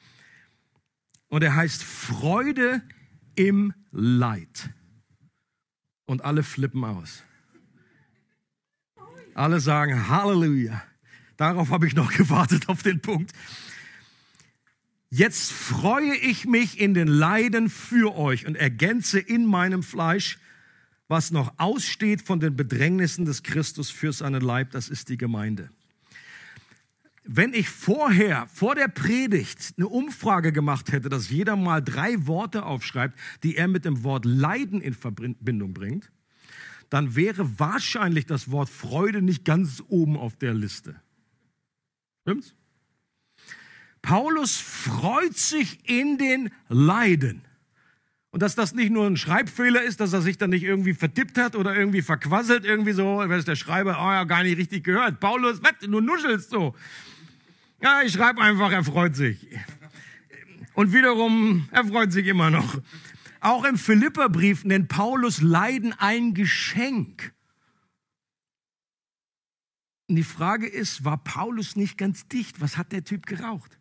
[1.27, 2.81] Und er heißt Freude
[3.35, 4.69] im Leid.
[6.05, 7.23] Und alle flippen aus.
[9.33, 10.83] Alle sagen Halleluja.
[11.37, 13.31] Darauf habe ich noch gewartet, auf den Punkt.
[15.09, 20.39] Jetzt freue ich mich in den Leiden für euch und ergänze in meinem Fleisch,
[21.07, 25.69] was noch aussteht von den Bedrängnissen des Christus für seinen Leib, das ist die Gemeinde.
[27.25, 32.65] Wenn ich vorher, vor der Predigt, eine Umfrage gemacht hätte, dass jeder mal drei Worte
[32.65, 36.11] aufschreibt, die er mit dem Wort Leiden in Verbindung bringt,
[36.89, 41.01] dann wäre wahrscheinlich das Wort Freude nicht ganz oben auf der Liste.
[42.21, 42.53] Stimmt's?
[44.01, 47.41] Paulus freut sich in den Leiden.
[48.31, 51.37] Und dass das nicht nur ein Schreibfehler ist, dass er sich dann nicht irgendwie vertippt
[51.37, 54.83] hat oder irgendwie verquasselt, irgendwie so, wenn es der Schreiber, oh ja, gar nicht richtig
[54.83, 55.19] gehört.
[55.19, 56.75] Paulus, was, du nuschelst so.
[57.83, 59.45] Ja, ich schreibe einfach, er freut sich.
[60.73, 62.81] Und wiederum, er freut sich immer noch.
[63.41, 67.33] Auch im Philipperbrief nennt Paulus Leiden ein Geschenk.
[70.07, 72.61] Und die Frage ist, war Paulus nicht ganz dicht?
[72.61, 73.77] Was hat der Typ geraucht?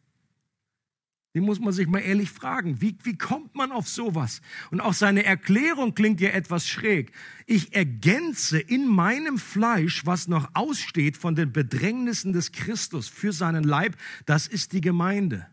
[1.35, 2.83] Den muss man sich mal ehrlich fragen.
[2.83, 4.43] Wie, wie kommt man auf sowas?
[4.71, 7.11] Und auch seine Erklärung klingt ja etwas schräg.
[7.47, 13.65] Ich ergänze in meinem Fleisch, was noch aussteht von den Bedrängnissen des Christus für seinen
[13.65, 13.97] Leib.
[14.27, 15.47] Das ist die Gemeinde.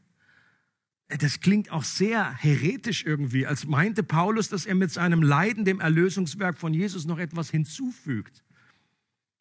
[1.07, 5.79] Das klingt auch sehr heretisch irgendwie, als meinte Paulus, dass er mit seinem Leiden dem
[5.79, 8.43] Erlösungswerk von Jesus noch etwas hinzufügt.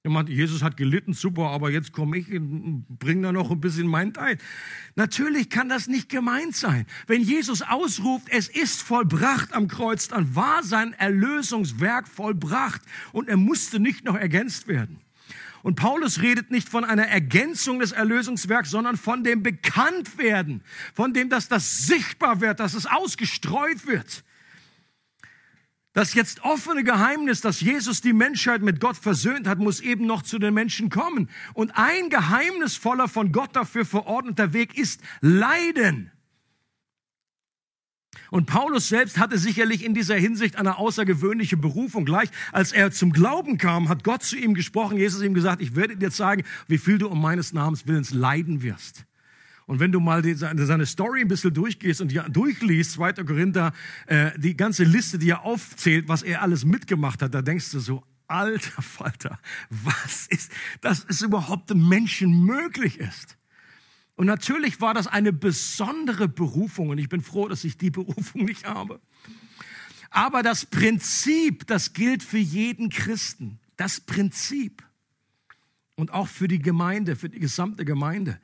[0.05, 3.89] Meint, Jesus hat gelitten, super, aber jetzt komme ich und bringe da noch ein bisschen
[3.89, 4.39] mein Teil.
[4.95, 6.87] Natürlich kann das nicht gemeint sein.
[7.09, 12.81] Wenn Jesus ausruft, es ist vollbracht am Kreuz, dann war sein Erlösungswerk vollbracht
[13.13, 15.01] und er musste nicht noch ergänzt werden.
[15.63, 20.63] Und Paulus redet nicht von einer Ergänzung des Erlösungswerks, sondern von dem Bekanntwerden,
[20.95, 24.23] von dem, dass das sichtbar wird, dass es ausgestreut wird.
[25.99, 30.23] Das jetzt offene Geheimnis, dass Jesus die Menschheit mit Gott versöhnt hat, muss eben noch
[30.23, 31.29] zu den Menschen kommen.
[31.55, 36.13] Und ein geheimnisvoller, von Gott dafür verordneter Weg ist Leiden.
[38.31, 42.05] Und Paulus selbst hatte sicherlich in dieser Hinsicht eine außergewöhnliche Berufung.
[42.05, 44.99] Gleich als er zum Glauben kam, hat Gott zu ihm gesprochen.
[44.99, 48.63] Jesus ihm gesagt, ich werde dir zeigen, wie viel du um meines Namens Willens leiden
[48.63, 49.08] wirst.
[49.69, 53.13] Und wenn du mal die, seine Story ein bisschen durchgehst und durchliest, 2.
[53.13, 53.75] Korinther,
[54.07, 57.79] äh, die ganze Liste, die er aufzählt, was er alles mitgemacht hat, da denkst du
[57.79, 60.51] so, alter Falter, was ist,
[60.81, 63.37] dass es überhaupt dem Menschen möglich ist.
[64.17, 68.47] Und natürlich war das eine besondere Berufung und ich bin froh, dass ich die Berufung
[68.47, 69.03] nicht habe.
[70.09, 73.61] Aber das Prinzip, das gilt für jeden Christen.
[73.77, 74.83] Das Prinzip.
[75.95, 78.41] Und auch für die Gemeinde, für die gesamte Gemeinde.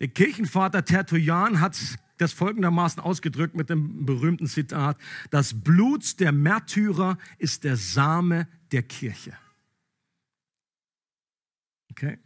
[0.00, 1.76] Der Kirchenvater Tertullian hat
[2.18, 4.98] das folgendermaßen ausgedrückt mit dem berühmten Zitat,
[5.30, 9.36] das Blut der Märtyrer ist der Same der Kirche.
[11.90, 12.18] Okay?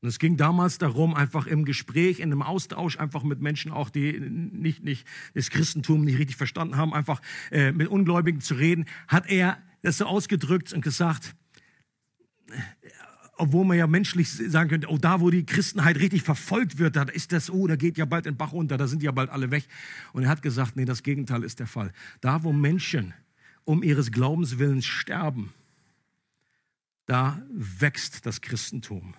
[0.00, 3.88] Und es ging damals darum, einfach im Gespräch, in einem Austausch, einfach mit Menschen auch,
[3.88, 8.86] die nicht, nicht das Christentum nicht richtig verstanden haben, einfach äh, mit Ungläubigen zu reden,
[9.06, 11.36] hat er das so ausgedrückt und gesagt,
[13.36, 17.02] obwohl man ja menschlich sagen könnte, oh, da wo die Christenheit richtig verfolgt wird, da
[17.04, 19.50] ist das, oh, da geht ja bald ein Bach unter, da sind ja bald alle
[19.50, 19.66] weg.
[20.12, 21.92] Und er hat gesagt, nee, das Gegenteil ist der Fall.
[22.20, 23.14] Da wo Menschen
[23.64, 25.52] um ihres Glaubenswillens sterben,
[27.06, 29.14] da wächst das Christentum.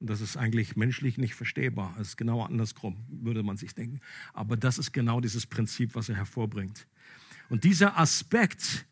[0.00, 1.94] Und das ist eigentlich menschlich nicht verstehbar.
[2.00, 4.00] Es ist genau andersrum, würde man sich denken.
[4.32, 6.86] Aber das ist genau dieses Prinzip, was er hervorbringt.
[7.48, 8.86] Und dieser Aspekt,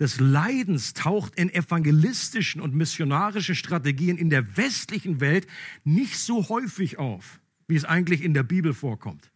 [0.00, 5.46] des Leidens taucht in evangelistischen und missionarischen Strategien in der westlichen Welt
[5.84, 9.30] nicht so häufig auf, wie es eigentlich in der Bibel vorkommt.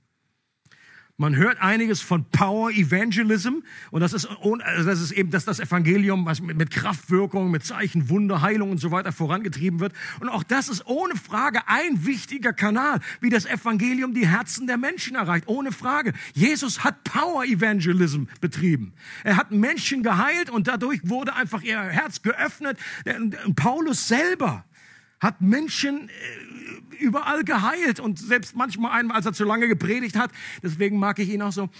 [1.16, 3.62] Man hört einiges von Power Evangelism
[3.92, 8.08] und das ist, also das ist eben, dass das Evangelium was mit Kraftwirkung, mit Zeichen,
[8.08, 9.92] Wunder, Heilung und so weiter vorangetrieben wird.
[10.18, 14.76] Und auch das ist ohne Frage ein wichtiger Kanal, wie das Evangelium die Herzen der
[14.76, 15.46] Menschen erreicht.
[15.46, 16.14] Ohne Frage.
[16.32, 18.92] Jesus hat Power Evangelism betrieben.
[19.22, 22.76] Er hat Menschen geheilt und dadurch wurde einfach ihr Herz geöffnet.
[23.54, 24.64] Paulus selber
[25.24, 30.30] hat Menschen äh, überall geheilt und selbst manchmal einmal, als er zu lange gepredigt hat.
[30.62, 31.70] Deswegen mag ich ihn auch so.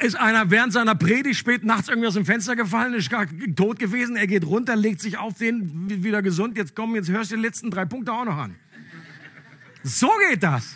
[0.00, 3.78] ist einer während seiner Predigt spät nachts irgendwie aus dem Fenster gefallen, ist gar tot
[3.78, 4.16] gewesen.
[4.16, 6.56] Er geht runter, legt sich auf den, wieder gesund.
[6.56, 8.56] Jetzt komm, jetzt hörst du die letzten drei Punkte auch noch an.
[9.82, 10.74] So geht das.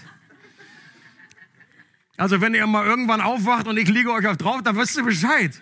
[2.17, 5.03] Also wenn ihr mal irgendwann aufwacht und ich liege euch auf drauf, dann wisst ihr
[5.03, 5.61] Bescheid.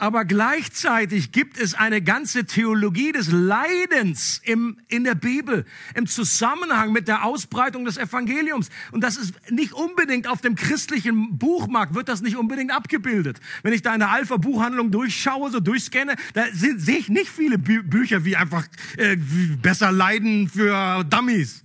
[0.00, 6.90] Aber gleichzeitig gibt es eine ganze Theologie des Leidens im, in der Bibel, im Zusammenhang
[6.90, 8.70] mit der Ausbreitung des Evangeliums.
[8.92, 13.40] Und das ist nicht unbedingt auf dem christlichen Buchmarkt, wird das nicht unbedingt abgebildet.
[13.62, 17.82] Wenn ich da in der Alpha-Buchhandlung durchschaue, so durchscanne, da sehe ich nicht viele Bü
[17.82, 19.18] Bücher wie einfach äh,
[19.60, 21.62] besser Leiden für Dummies.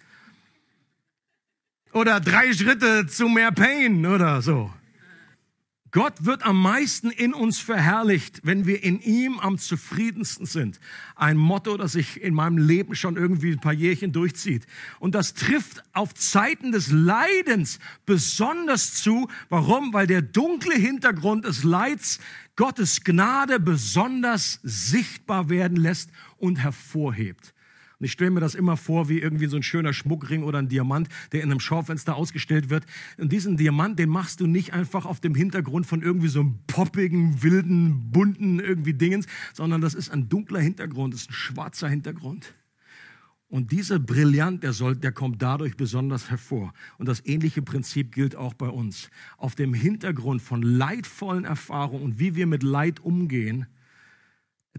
[1.93, 4.73] Oder drei Schritte zu mehr Pain oder so.
[5.95, 10.81] Gott wird am meisten in uns verherrlicht, wenn wir in ihm am zufriedensten sind.
[11.15, 14.67] Ein Motto, das sich in meinem Leben schon irgendwie ein paar Jährchen durchzieht.
[14.99, 19.29] Und das trifft auf Zeiten des Leidens besonders zu.
[19.47, 19.93] Warum?
[19.93, 22.19] Weil der dunkle Hintergrund des Leids
[22.57, 27.54] Gottes Gnade besonders sichtbar werden lässt und hervorhebt.
[27.99, 30.67] Und ich stelle mir das immer vor wie irgendwie so ein schöner Schmuckring oder ein
[30.67, 32.85] Diamant, der in einem Schaufenster ausgestellt wird.
[33.17, 36.59] Und diesen Diamant, den machst du nicht einfach auf dem Hintergrund von irgendwie so einem
[36.67, 41.87] poppigen, wilden, bunten irgendwie Dingens, sondern das ist ein dunkler Hintergrund, das ist ein schwarzer
[41.87, 42.53] Hintergrund.
[43.47, 46.73] Und dieser Brillant, der, soll, der kommt dadurch besonders hervor.
[46.97, 49.09] Und das ähnliche Prinzip gilt auch bei uns.
[49.37, 53.67] Auf dem Hintergrund von leidvollen Erfahrungen und wie wir mit Leid umgehen,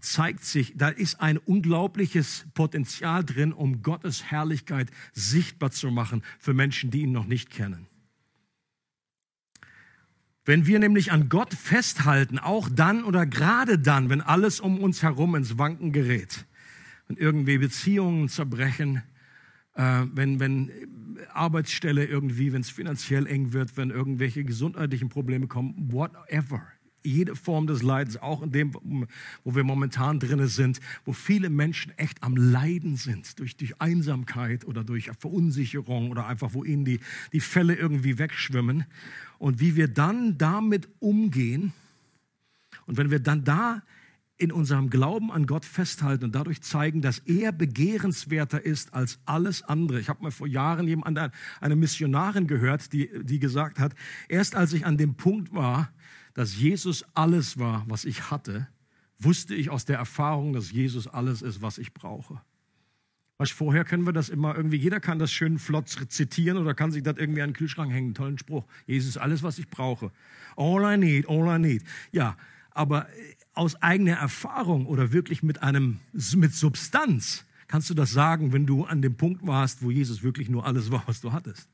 [0.00, 6.54] zeigt sich, da ist ein unglaubliches Potenzial drin, um Gottes Herrlichkeit sichtbar zu machen für
[6.54, 7.86] Menschen, die ihn noch nicht kennen.
[10.44, 15.02] Wenn wir nämlich an Gott festhalten, auch dann oder gerade dann, wenn alles um uns
[15.02, 16.46] herum ins Wanken gerät,
[17.08, 19.02] wenn irgendwie Beziehungen zerbrechen,
[19.74, 20.70] äh, wenn, wenn
[21.32, 26.62] Arbeitsstelle irgendwie, wenn es finanziell eng wird, wenn irgendwelche gesundheitlichen Probleme kommen, whatever
[27.06, 29.06] jede Form des Leidens, auch in dem,
[29.44, 34.66] wo wir momentan drin sind, wo viele Menschen echt am Leiden sind, durch, durch Einsamkeit
[34.66, 37.00] oder durch Verunsicherung oder einfach, wo ihnen die,
[37.32, 38.84] die Fälle irgendwie wegschwimmen.
[39.38, 41.72] Und wie wir dann damit umgehen
[42.86, 43.82] und wenn wir dann da
[44.38, 49.62] in unserem Glauben an Gott festhalten und dadurch zeigen, dass er begehrenswerter ist als alles
[49.62, 49.98] andere.
[49.98, 51.18] Ich habe mal vor Jahren jemand,
[51.60, 53.94] eine Missionarin gehört, die, die gesagt hat,
[54.28, 55.90] erst als ich an dem Punkt war,
[56.36, 58.68] dass Jesus alles war, was ich hatte,
[59.18, 62.42] wusste ich aus der Erfahrung, dass Jesus alles ist, was ich brauche.
[63.38, 66.92] Was vorher können wir das immer irgendwie, jeder kann das schön flott zitieren oder kann
[66.92, 68.12] sich das irgendwie an den Kühlschrank hängen.
[68.12, 68.66] Tollen Spruch.
[68.86, 70.12] Jesus alles, was ich brauche.
[70.56, 71.82] All I need, all I need.
[72.12, 72.36] Ja,
[72.70, 78.52] aber äh, aus eigener Erfahrung oder wirklich mit einem, mit Substanz kannst du das sagen,
[78.52, 81.66] wenn du an dem Punkt warst, wo Jesus wirklich nur alles war, was du hattest.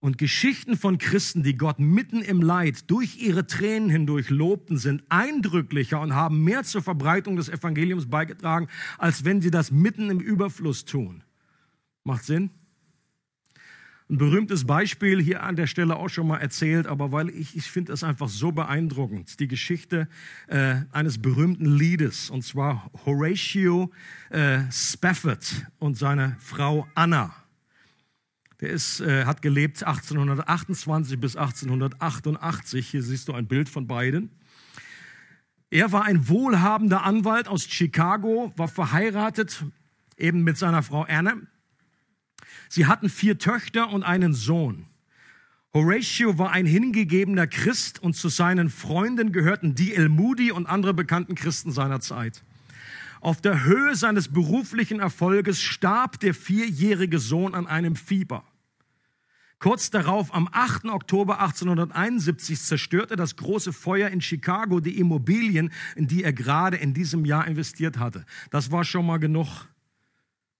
[0.00, 5.02] Und Geschichten von Christen, die Gott mitten im Leid durch ihre Tränen hindurch lobten, sind
[5.08, 10.20] eindrücklicher und haben mehr zur Verbreitung des Evangeliums beigetragen, als wenn sie das mitten im
[10.20, 11.24] Überfluss tun.
[12.04, 12.50] Macht Sinn?
[14.10, 17.70] Ein berühmtes Beispiel hier an der Stelle auch schon mal erzählt, aber weil ich, ich
[17.70, 19.38] finde das einfach so beeindruckend.
[19.38, 20.08] Die Geschichte
[20.46, 23.90] äh, eines berühmten Liedes, und zwar Horatio
[24.30, 27.34] äh, Spafford und seine Frau Anna.
[28.60, 32.88] Der ist, äh, hat gelebt 1828 bis 1888.
[32.88, 34.30] Hier siehst du ein Bild von beiden.
[35.70, 39.64] Er war ein wohlhabender Anwalt aus Chicago, war verheiratet
[40.16, 41.46] eben mit seiner Frau Anne.
[42.68, 44.86] Sie hatten vier Töchter und einen Sohn.
[45.74, 50.08] Horatio war ein hingegebener Christ und zu seinen Freunden gehörten D.L.
[50.08, 52.42] Moody und andere bekannten Christen seiner Zeit.
[53.20, 58.44] Auf der Höhe seines beruflichen Erfolges starb der vierjährige Sohn an einem Fieber.
[59.58, 60.84] Kurz darauf, am 8.
[60.84, 66.94] Oktober 1871, zerstörte das große Feuer in Chicago die Immobilien, in die er gerade in
[66.94, 68.24] diesem Jahr investiert hatte.
[68.50, 69.66] Das war schon mal genug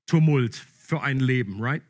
[0.06, 1.82] Tumult für ein Leben, right?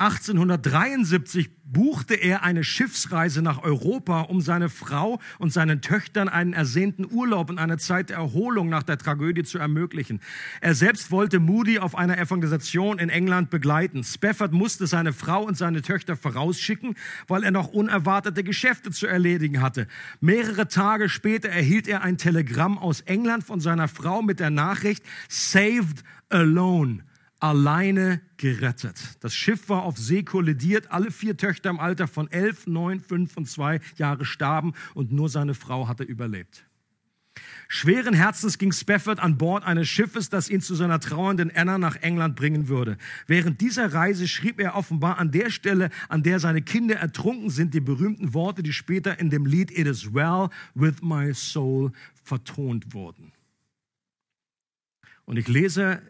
[0.00, 7.06] 1873 buchte er eine Schiffsreise nach Europa, um seine Frau und seinen Töchtern einen ersehnten
[7.12, 10.20] Urlaub und eine Zeit der Erholung nach der Tragödie zu ermöglichen.
[10.62, 14.02] Er selbst wollte Moody auf einer Evangelisation in England begleiten.
[14.02, 16.96] Spafford musste seine Frau und seine Töchter vorausschicken,
[17.28, 19.86] weil er noch unerwartete Geschäfte zu erledigen hatte.
[20.22, 25.04] Mehrere Tage später erhielt er ein Telegramm aus England von seiner Frau mit der Nachricht
[25.28, 27.04] Saved Alone
[27.40, 29.00] alleine gerettet.
[29.20, 30.92] Das Schiff war auf See kollidiert.
[30.92, 35.28] Alle vier Töchter im Alter von elf, neun, fünf und zwei Jahre starben und nur
[35.28, 36.64] seine Frau hatte überlebt.
[37.68, 41.96] Schweren Herzens ging Spafford an Bord eines Schiffes, das ihn zu seiner trauernden Anna nach
[41.96, 42.98] England bringen würde.
[43.26, 47.72] Während dieser Reise schrieb er offenbar an der Stelle, an der seine Kinder ertrunken sind,
[47.72, 51.92] die berühmten Worte, die später in dem Lied It is well with my soul
[52.24, 53.32] vertont wurden.
[55.24, 56.02] Und ich lese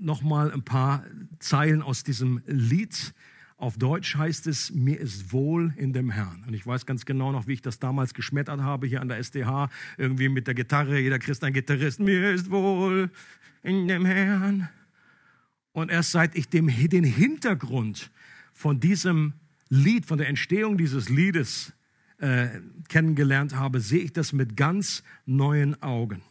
[0.00, 1.04] noch mal ein paar
[1.38, 3.14] Zeilen aus diesem Lied
[3.56, 6.44] auf Deutsch heißt es, mir ist wohl in dem Herrn.
[6.46, 9.18] Und ich weiß ganz genau noch, wie ich das damals geschmettert habe hier an der
[9.18, 13.10] SDH, irgendwie mit der Gitarre, jeder Christ ein Gitarrist, mir ist wohl
[13.62, 14.68] in dem Herrn.
[15.72, 18.10] Und erst seit ich dem, den Hintergrund
[18.52, 19.34] von diesem
[19.68, 21.72] Lied, von der Entstehung dieses Liedes
[22.18, 22.48] äh,
[22.88, 26.22] kennengelernt habe, sehe ich das mit ganz neuen Augen.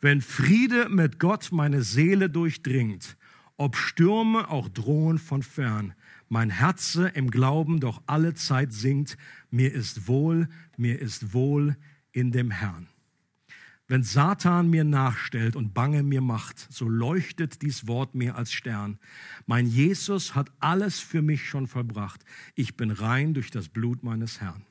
[0.00, 3.16] Wenn Friede mit Gott meine Seele durchdringt,
[3.56, 5.94] ob Stürme auch drohen von fern,
[6.28, 9.16] mein Herze im Glauben doch alle Zeit singt,
[9.50, 11.76] mir ist wohl, mir ist wohl
[12.12, 12.86] in dem Herrn.
[13.88, 18.98] Wenn Satan mir nachstellt und Bange mir macht, so leuchtet dies Wort mir als Stern.
[19.46, 22.22] Mein Jesus hat alles für mich schon vollbracht.
[22.54, 24.62] Ich bin rein durch das Blut meines Herrn.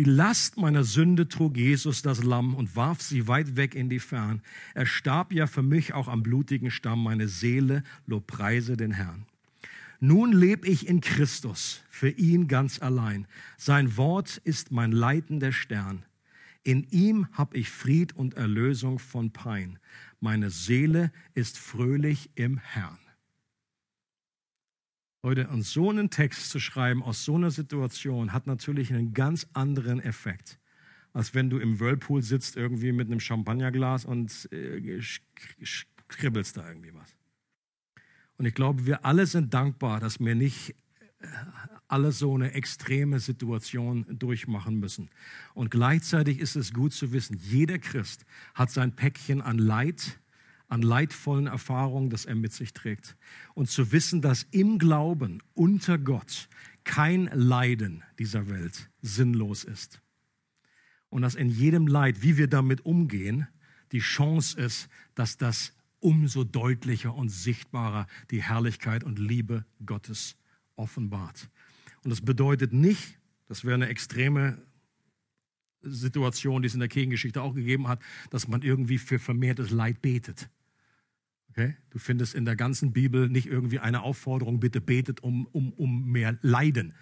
[0.00, 3.98] Die Last meiner Sünde trug Jesus das Lamm und warf sie weit weg in die
[3.98, 4.40] Fern.
[4.72, 7.02] Er starb ja für mich auch am blutigen Stamm.
[7.02, 9.26] Meine Seele lobpreise den Herrn.
[10.00, 13.26] Nun lebe ich in Christus, für ihn ganz allein.
[13.58, 16.06] Sein Wort ist mein leitender Stern.
[16.62, 19.78] In ihm habe ich Fried und Erlösung von Pein.
[20.18, 22.96] Meine Seele ist fröhlich im Herrn.
[25.22, 29.46] Leute, und so einen Text zu schreiben aus so einer Situation hat natürlich einen ganz
[29.52, 30.58] anderen Effekt,
[31.12, 35.00] als wenn du im Whirlpool sitzt irgendwie mit einem Champagnerglas und äh,
[36.08, 37.14] kribbelst da irgendwie was.
[38.38, 40.74] Und ich glaube, wir alle sind dankbar, dass wir nicht
[41.18, 41.26] äh,
[41.86, 45.10] alle so eine extreme Situation durchmachen müssen.
[45.52, 50.19] Und gleichzeitig ist es gut zu wissen, jeder Christ hat sein Päckchen an Leid,
[50.70, 53.16] an leidvollen Erfahrungen, das er mit sich trägt.
[53.54, 56.48] Und zu wissen, dass im Glauben unter Gott
[56.84, 60.00] kein Leiden dieser Welt sinnlos ist.
[61.10, 63.48] Und dass in jedem Leid, wie wir damit umgehen,
[63.90, 70.36] die Chance ist, dass das umso deutlicher und sichtbarer die Herrlichkeit und Liebe Gottes
[70.76, 71.50] offenbart.
[72.04, 73.18] Und das bedeutet nicht,
[73.48, 74.62] das wäre eine extreme
[75.82, 78.00] Situation, die es in der Kirchengeschichte auch gegeben hat,
[78.30, 80.48] dass man irgendwie für vermehrtes Leid betet.
[81.60, 81.76] Okay?
[81.90, 86.10] Du findest in der ganzen Bibel nicht irgendwie eine Aufforderung, bitte betet um, um, um
[86.10, 86.94] mehr Leiden,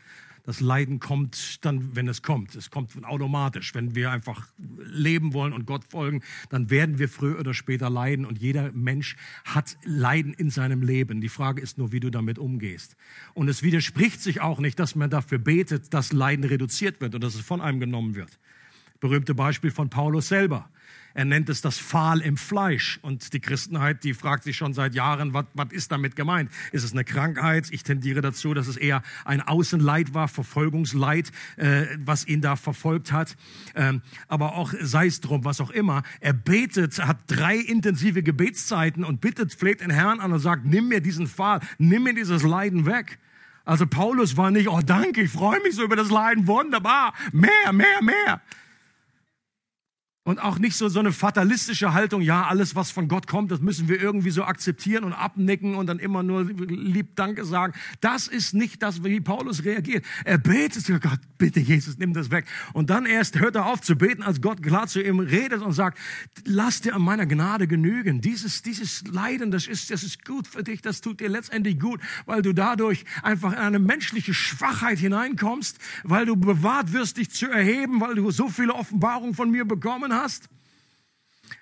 [0.49, 2.55] das Leiden kommt dann, wenn es kommt.
[2.55, 3.75] Es kommt automatisch.
[3.75, 4.49] Wenn wir einfach
[4.79, 8.25] leben wollen und Gott folgen, dann werden wir früher oder später leiden.
[8.25, 11.21] Und jeder Mensch hat Leiden in seinem Leben.
[11.21, 12.97] Die Frage ist nur, wie du damit umgehst.
[13.35, 17.23] Und es widerspricht sich auch nicht, dass man dafür betet, dass Leiden reduziert wird und
[17.23, 18.39] dass es von einem genommen wird.
[19.01, 20.71] Berühmte Beispiel von Paulus selber.
[21.15, 22.99] Er nennt es das Pfahl im Fleisch.
[23.03, 26.51] Und die Christenheit, die fragt sich schon seit Jahren, was, ist damit gemeint?
[26.73, 27.69] Ist es eine Krankheit?
[27.71, 33.13] Ich tendiere dazu, dass es eher ein Außenleid war, Verfolgungsleid, äh, was ihn da verfolgt
[33.13, 33.37] hat.
[33.75, 36.03] Ähm, aber auch sei es drum, was auch immer.
[36.21, 40.89] Er betet, hat drei intensive Gebetszeiten und bittet, fleht den Herrn an und sagt, nimm
[40.89, 43.19] mir diesen Pfahl, nimm mir dieses Leiden weg.
[43.65, 47.73] Also Paulus war nicht, oh danke, ich freue mich so über das Leiden, wunderbar, mehr,
[47.73, 48.41] mehr, mehr.
[50.29, 53.63] Und auch nicht so, so eine fatalistische Haltung, ja, alles, was von Gott kommt, das
[53.63, 57.73] müssen wir irgendwie so akzeptieren und abnicken und dann immer nur lieb Danke sagen.
[58.03, 60.05] Das ist nicht das, wie Paulus reagiert.
[60.27, 62.45] Er betet zu Gott, bitte Jesus, nimm das weg.
[62.75, 65.73] Und dann erst hört er auf zu beten, als Gott klar zu ihm redet und
[65.73, 65.99] sagt,
[66.45, 68.21] lass dir an meiner Gnade genügen.
[68.21, 72.03] Dieses, dieses Leiden, das ist, das ist gut für dich, das tut dir letztendlich gut,
[72.27, 77.49] weil du dadurch einfach in eine menschliche Schwachheit hineinkommst, weil du bewahrt wirst, dich zu
[77.49, 80.49] erheben, weil du so viele Offenbarungen von mir bekommen hast hast.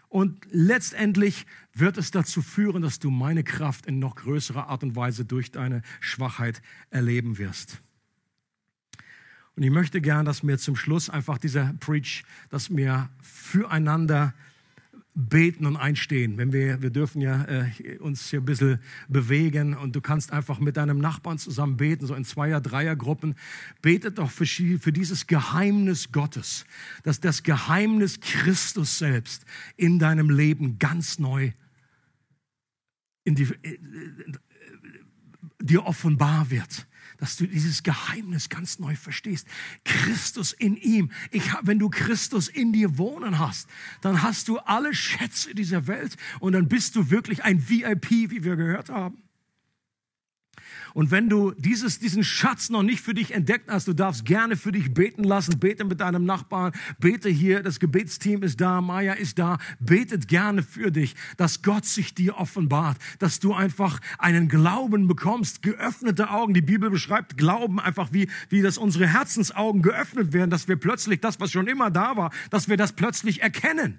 [0.09, 4.97] Und letztendlich wird es dazu führen, dass du meine Kraft in noch größerer Art und
[4.97, 7.83] Weise durch deine Schwachheit erleben wirst.
[9.57, 14.35] Und ich möchte gern, dass mir zum Schluss einfach dieser Preach, dass wir füreinander
[15.19, 16.37] beten und einstehen.
[16.37, 20.61] Wenn wir, wir dürfen ja äh, uns hier ein bisschen bewegen und du kannst einfach
[20.61, 23.35] mit deinem Nachbarn zusammen beten, so in Zweier-, Dreier-Gruppen.
[23.81, 26.67] Betet doch für, für dieses Geheimnis Gottes,
[27.03, 29.47] dass das Geheimnis Christus selbst
[29.77, 31.53] in deinem Leben ganz neu
[33.25, 33.79] in die, äh,
[35.63, 36.87] dir offenbar wird
[37.19, 39.47] dass du dieses Geheimnis ganz neu verstehst.
[39.85, 41.11] Christus in ihm.
[41.31, 43.69] Ich, wenn du Christus in dir wohnen hast,
[44.01, 48.45] dann hast du alle Schätze dieser Welt und dann bist du wirklich ein VIP, wie
[48.45, 49.26] wir gehört haben.
[50.97, 54.57] Und wenn du dieses, diesen Schatz noch nicht für dich entdeckt hast, du darfst gerne
[54.57, 55.59] für dich beten lassen.
[55.59, 59.59] Bete mit deinem Nachbarn, bete hier, das Gebetsteam ist da, Maya ist da.
[59.79, 65.61] Betet gerne für dich, dass Gott sich dir offenbart, dass du einfach einen Glauben bekommst,
[65.61, 66.55] geöffnete Augen.
[66.55, 71.21] Die Bibel beschreibt Glauben einfach wie, wie dass unsere Herzensaugen geöffnet werden, dass wir plötzlich
[71.21, 73.99] das, was schon immer da war, dass wir das plötzlich erkennen.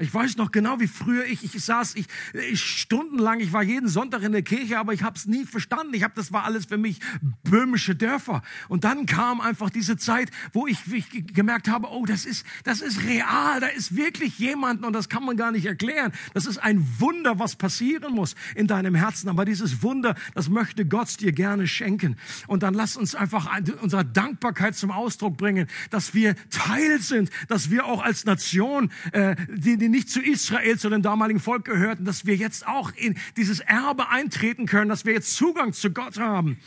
[0.00, 3.88] Ich weiß noch genau, wie früher ich, ich saß, ich, ich stundenlang, ich war jeden
[3.88, 5.92] Sonntag in der Kirche, aber ich habe es nie verstanden.
[5.92, 7.00] Ich habe, das war alles für mich
[7.42, 8.42] böhmische Dörfer.
[8.68, 12.80] Und dann kam einfach diese Zeit, wo ich, ich gemerkt habe, oh, das ist, das
[12.80, 16.12] ist real, da ist wirklich jemand und das kann man gar nicht erklären.
[16.32, 19.28] Das ist ein Wunder, was passieren muss in deinem Herzen.
[19.28, 22.16] Aber dieses Wunder, das möchte Gott dir gerne schenken.
[22.46, 27.70] Und dann lass uns einfach unsere Dankbarkeit zum Ausdruck bringen, dass wir Teil sind, dass
[27.72, 31.64] wir auch als Nation, äh, die, die die nicht zu Israel, zu dem damaligen Volk
[31.64, 35.90] gehörten, dass wir jetzt auch in dieses Erbe eintreten können, dass wir jetzt Zugang zu
[35.90, 36.58] Gott haben.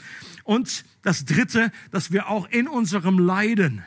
[0.43, 3.84] Und das Dritte, dass wir auch in unserem Leiden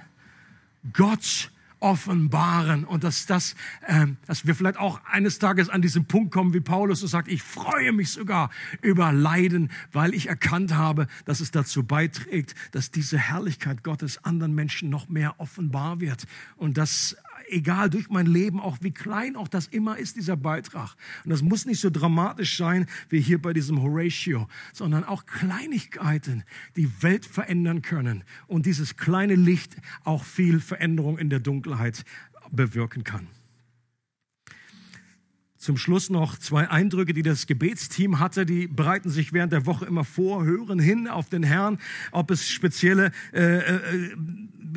[0.93, 3.57] Gott offenbaren und dass, das,
[3.87, 7.29] äh, dass wir vielleicht auch eines Tages an diesen Punkt kommen, wie Paulus so sagt,
[7.29, 8.49] ich freue mich sogar
[8.81, 14.55] über Leiden, weil ich erkannt habe, dass es dazu beiträgt, dass diese Herrlichkeit Gottes anderen
[14.55, 16.25] Menschen noch mehr offenbar wird
[16.57, 17.17] und dass
[17.49, 20.95] egal durch mein Leben, auch wie klein auch das immer ist, dieser Beitrag.
[21.25, 26.45] Und das muss nicht so dramatisch sein wie hier bei diesem Horatio, sondern auch Kleinigkeiten,
[26.77, 32.05] die Welt verändern können und dieses kleine Licht auch viel Veränderung in der Dunkelheit
[32.51, 33.27] bewirken kann.
[35.65, 38.45] Zum Schluss noch zwei Eindrücke, die das Gebetsteam hatte.
[38.45, 41.79] Die bereiten sich während der Woche immer vor, hören hin auf den Herrn,
[42.13, 44.11] ob es spezielle äh, äh,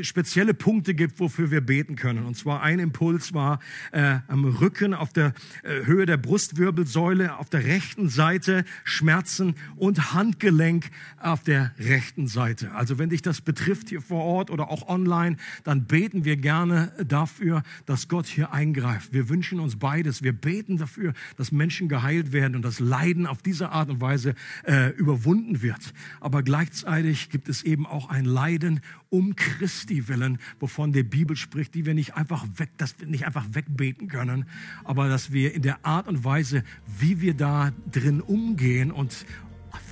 [0.04, 2.26] spezielle Punkte gibt, wofür wir beten können.
[2.26, 3.60] Und zwar ein Impuls war
[3.92, 5.34] äh, am Rücken auf der
[5.64, 12.72] äh, Höhe der Brustwirbelsäule auf der rechten Seite Schmerzen und Handgelenk auf der rechten Seite.
[12.74, 16.92] Also wenn dich das betrifft hier vor Ort oder auch online, dann beten wir gerne
[17.06, 19.14] dafür, dass Gott hier eingreift.
[19.14, 20.24] Wir wünschen uns beides.
[20.24, 20.34] Wir
[20.78, 24.90] beten dafür, dass Menschen geheilt werden und das Leiden auf diese Art und Weise äh,
[24.92, 25.94] überwunden wird.
[26.20, 31.76] Aber gleichzeitig gibt es eben auch ein Leiden um Christi willen, wovon die Bibel spricht,
[31.76, 34.46] die wir nicht einfach weg, dass wir nicht einfach wegbeten können,
[34.84, 36.64] aber dass wir in der Art und Weise,
[37.00, 39.26] wie wir da drin umgehen und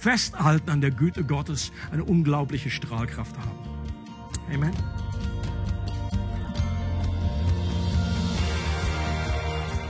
[0.02, 3.60] festhalten an der Güte Gottes, eine unglaubliche Strahlkraft haben.
[4.54, 5.05] Amen.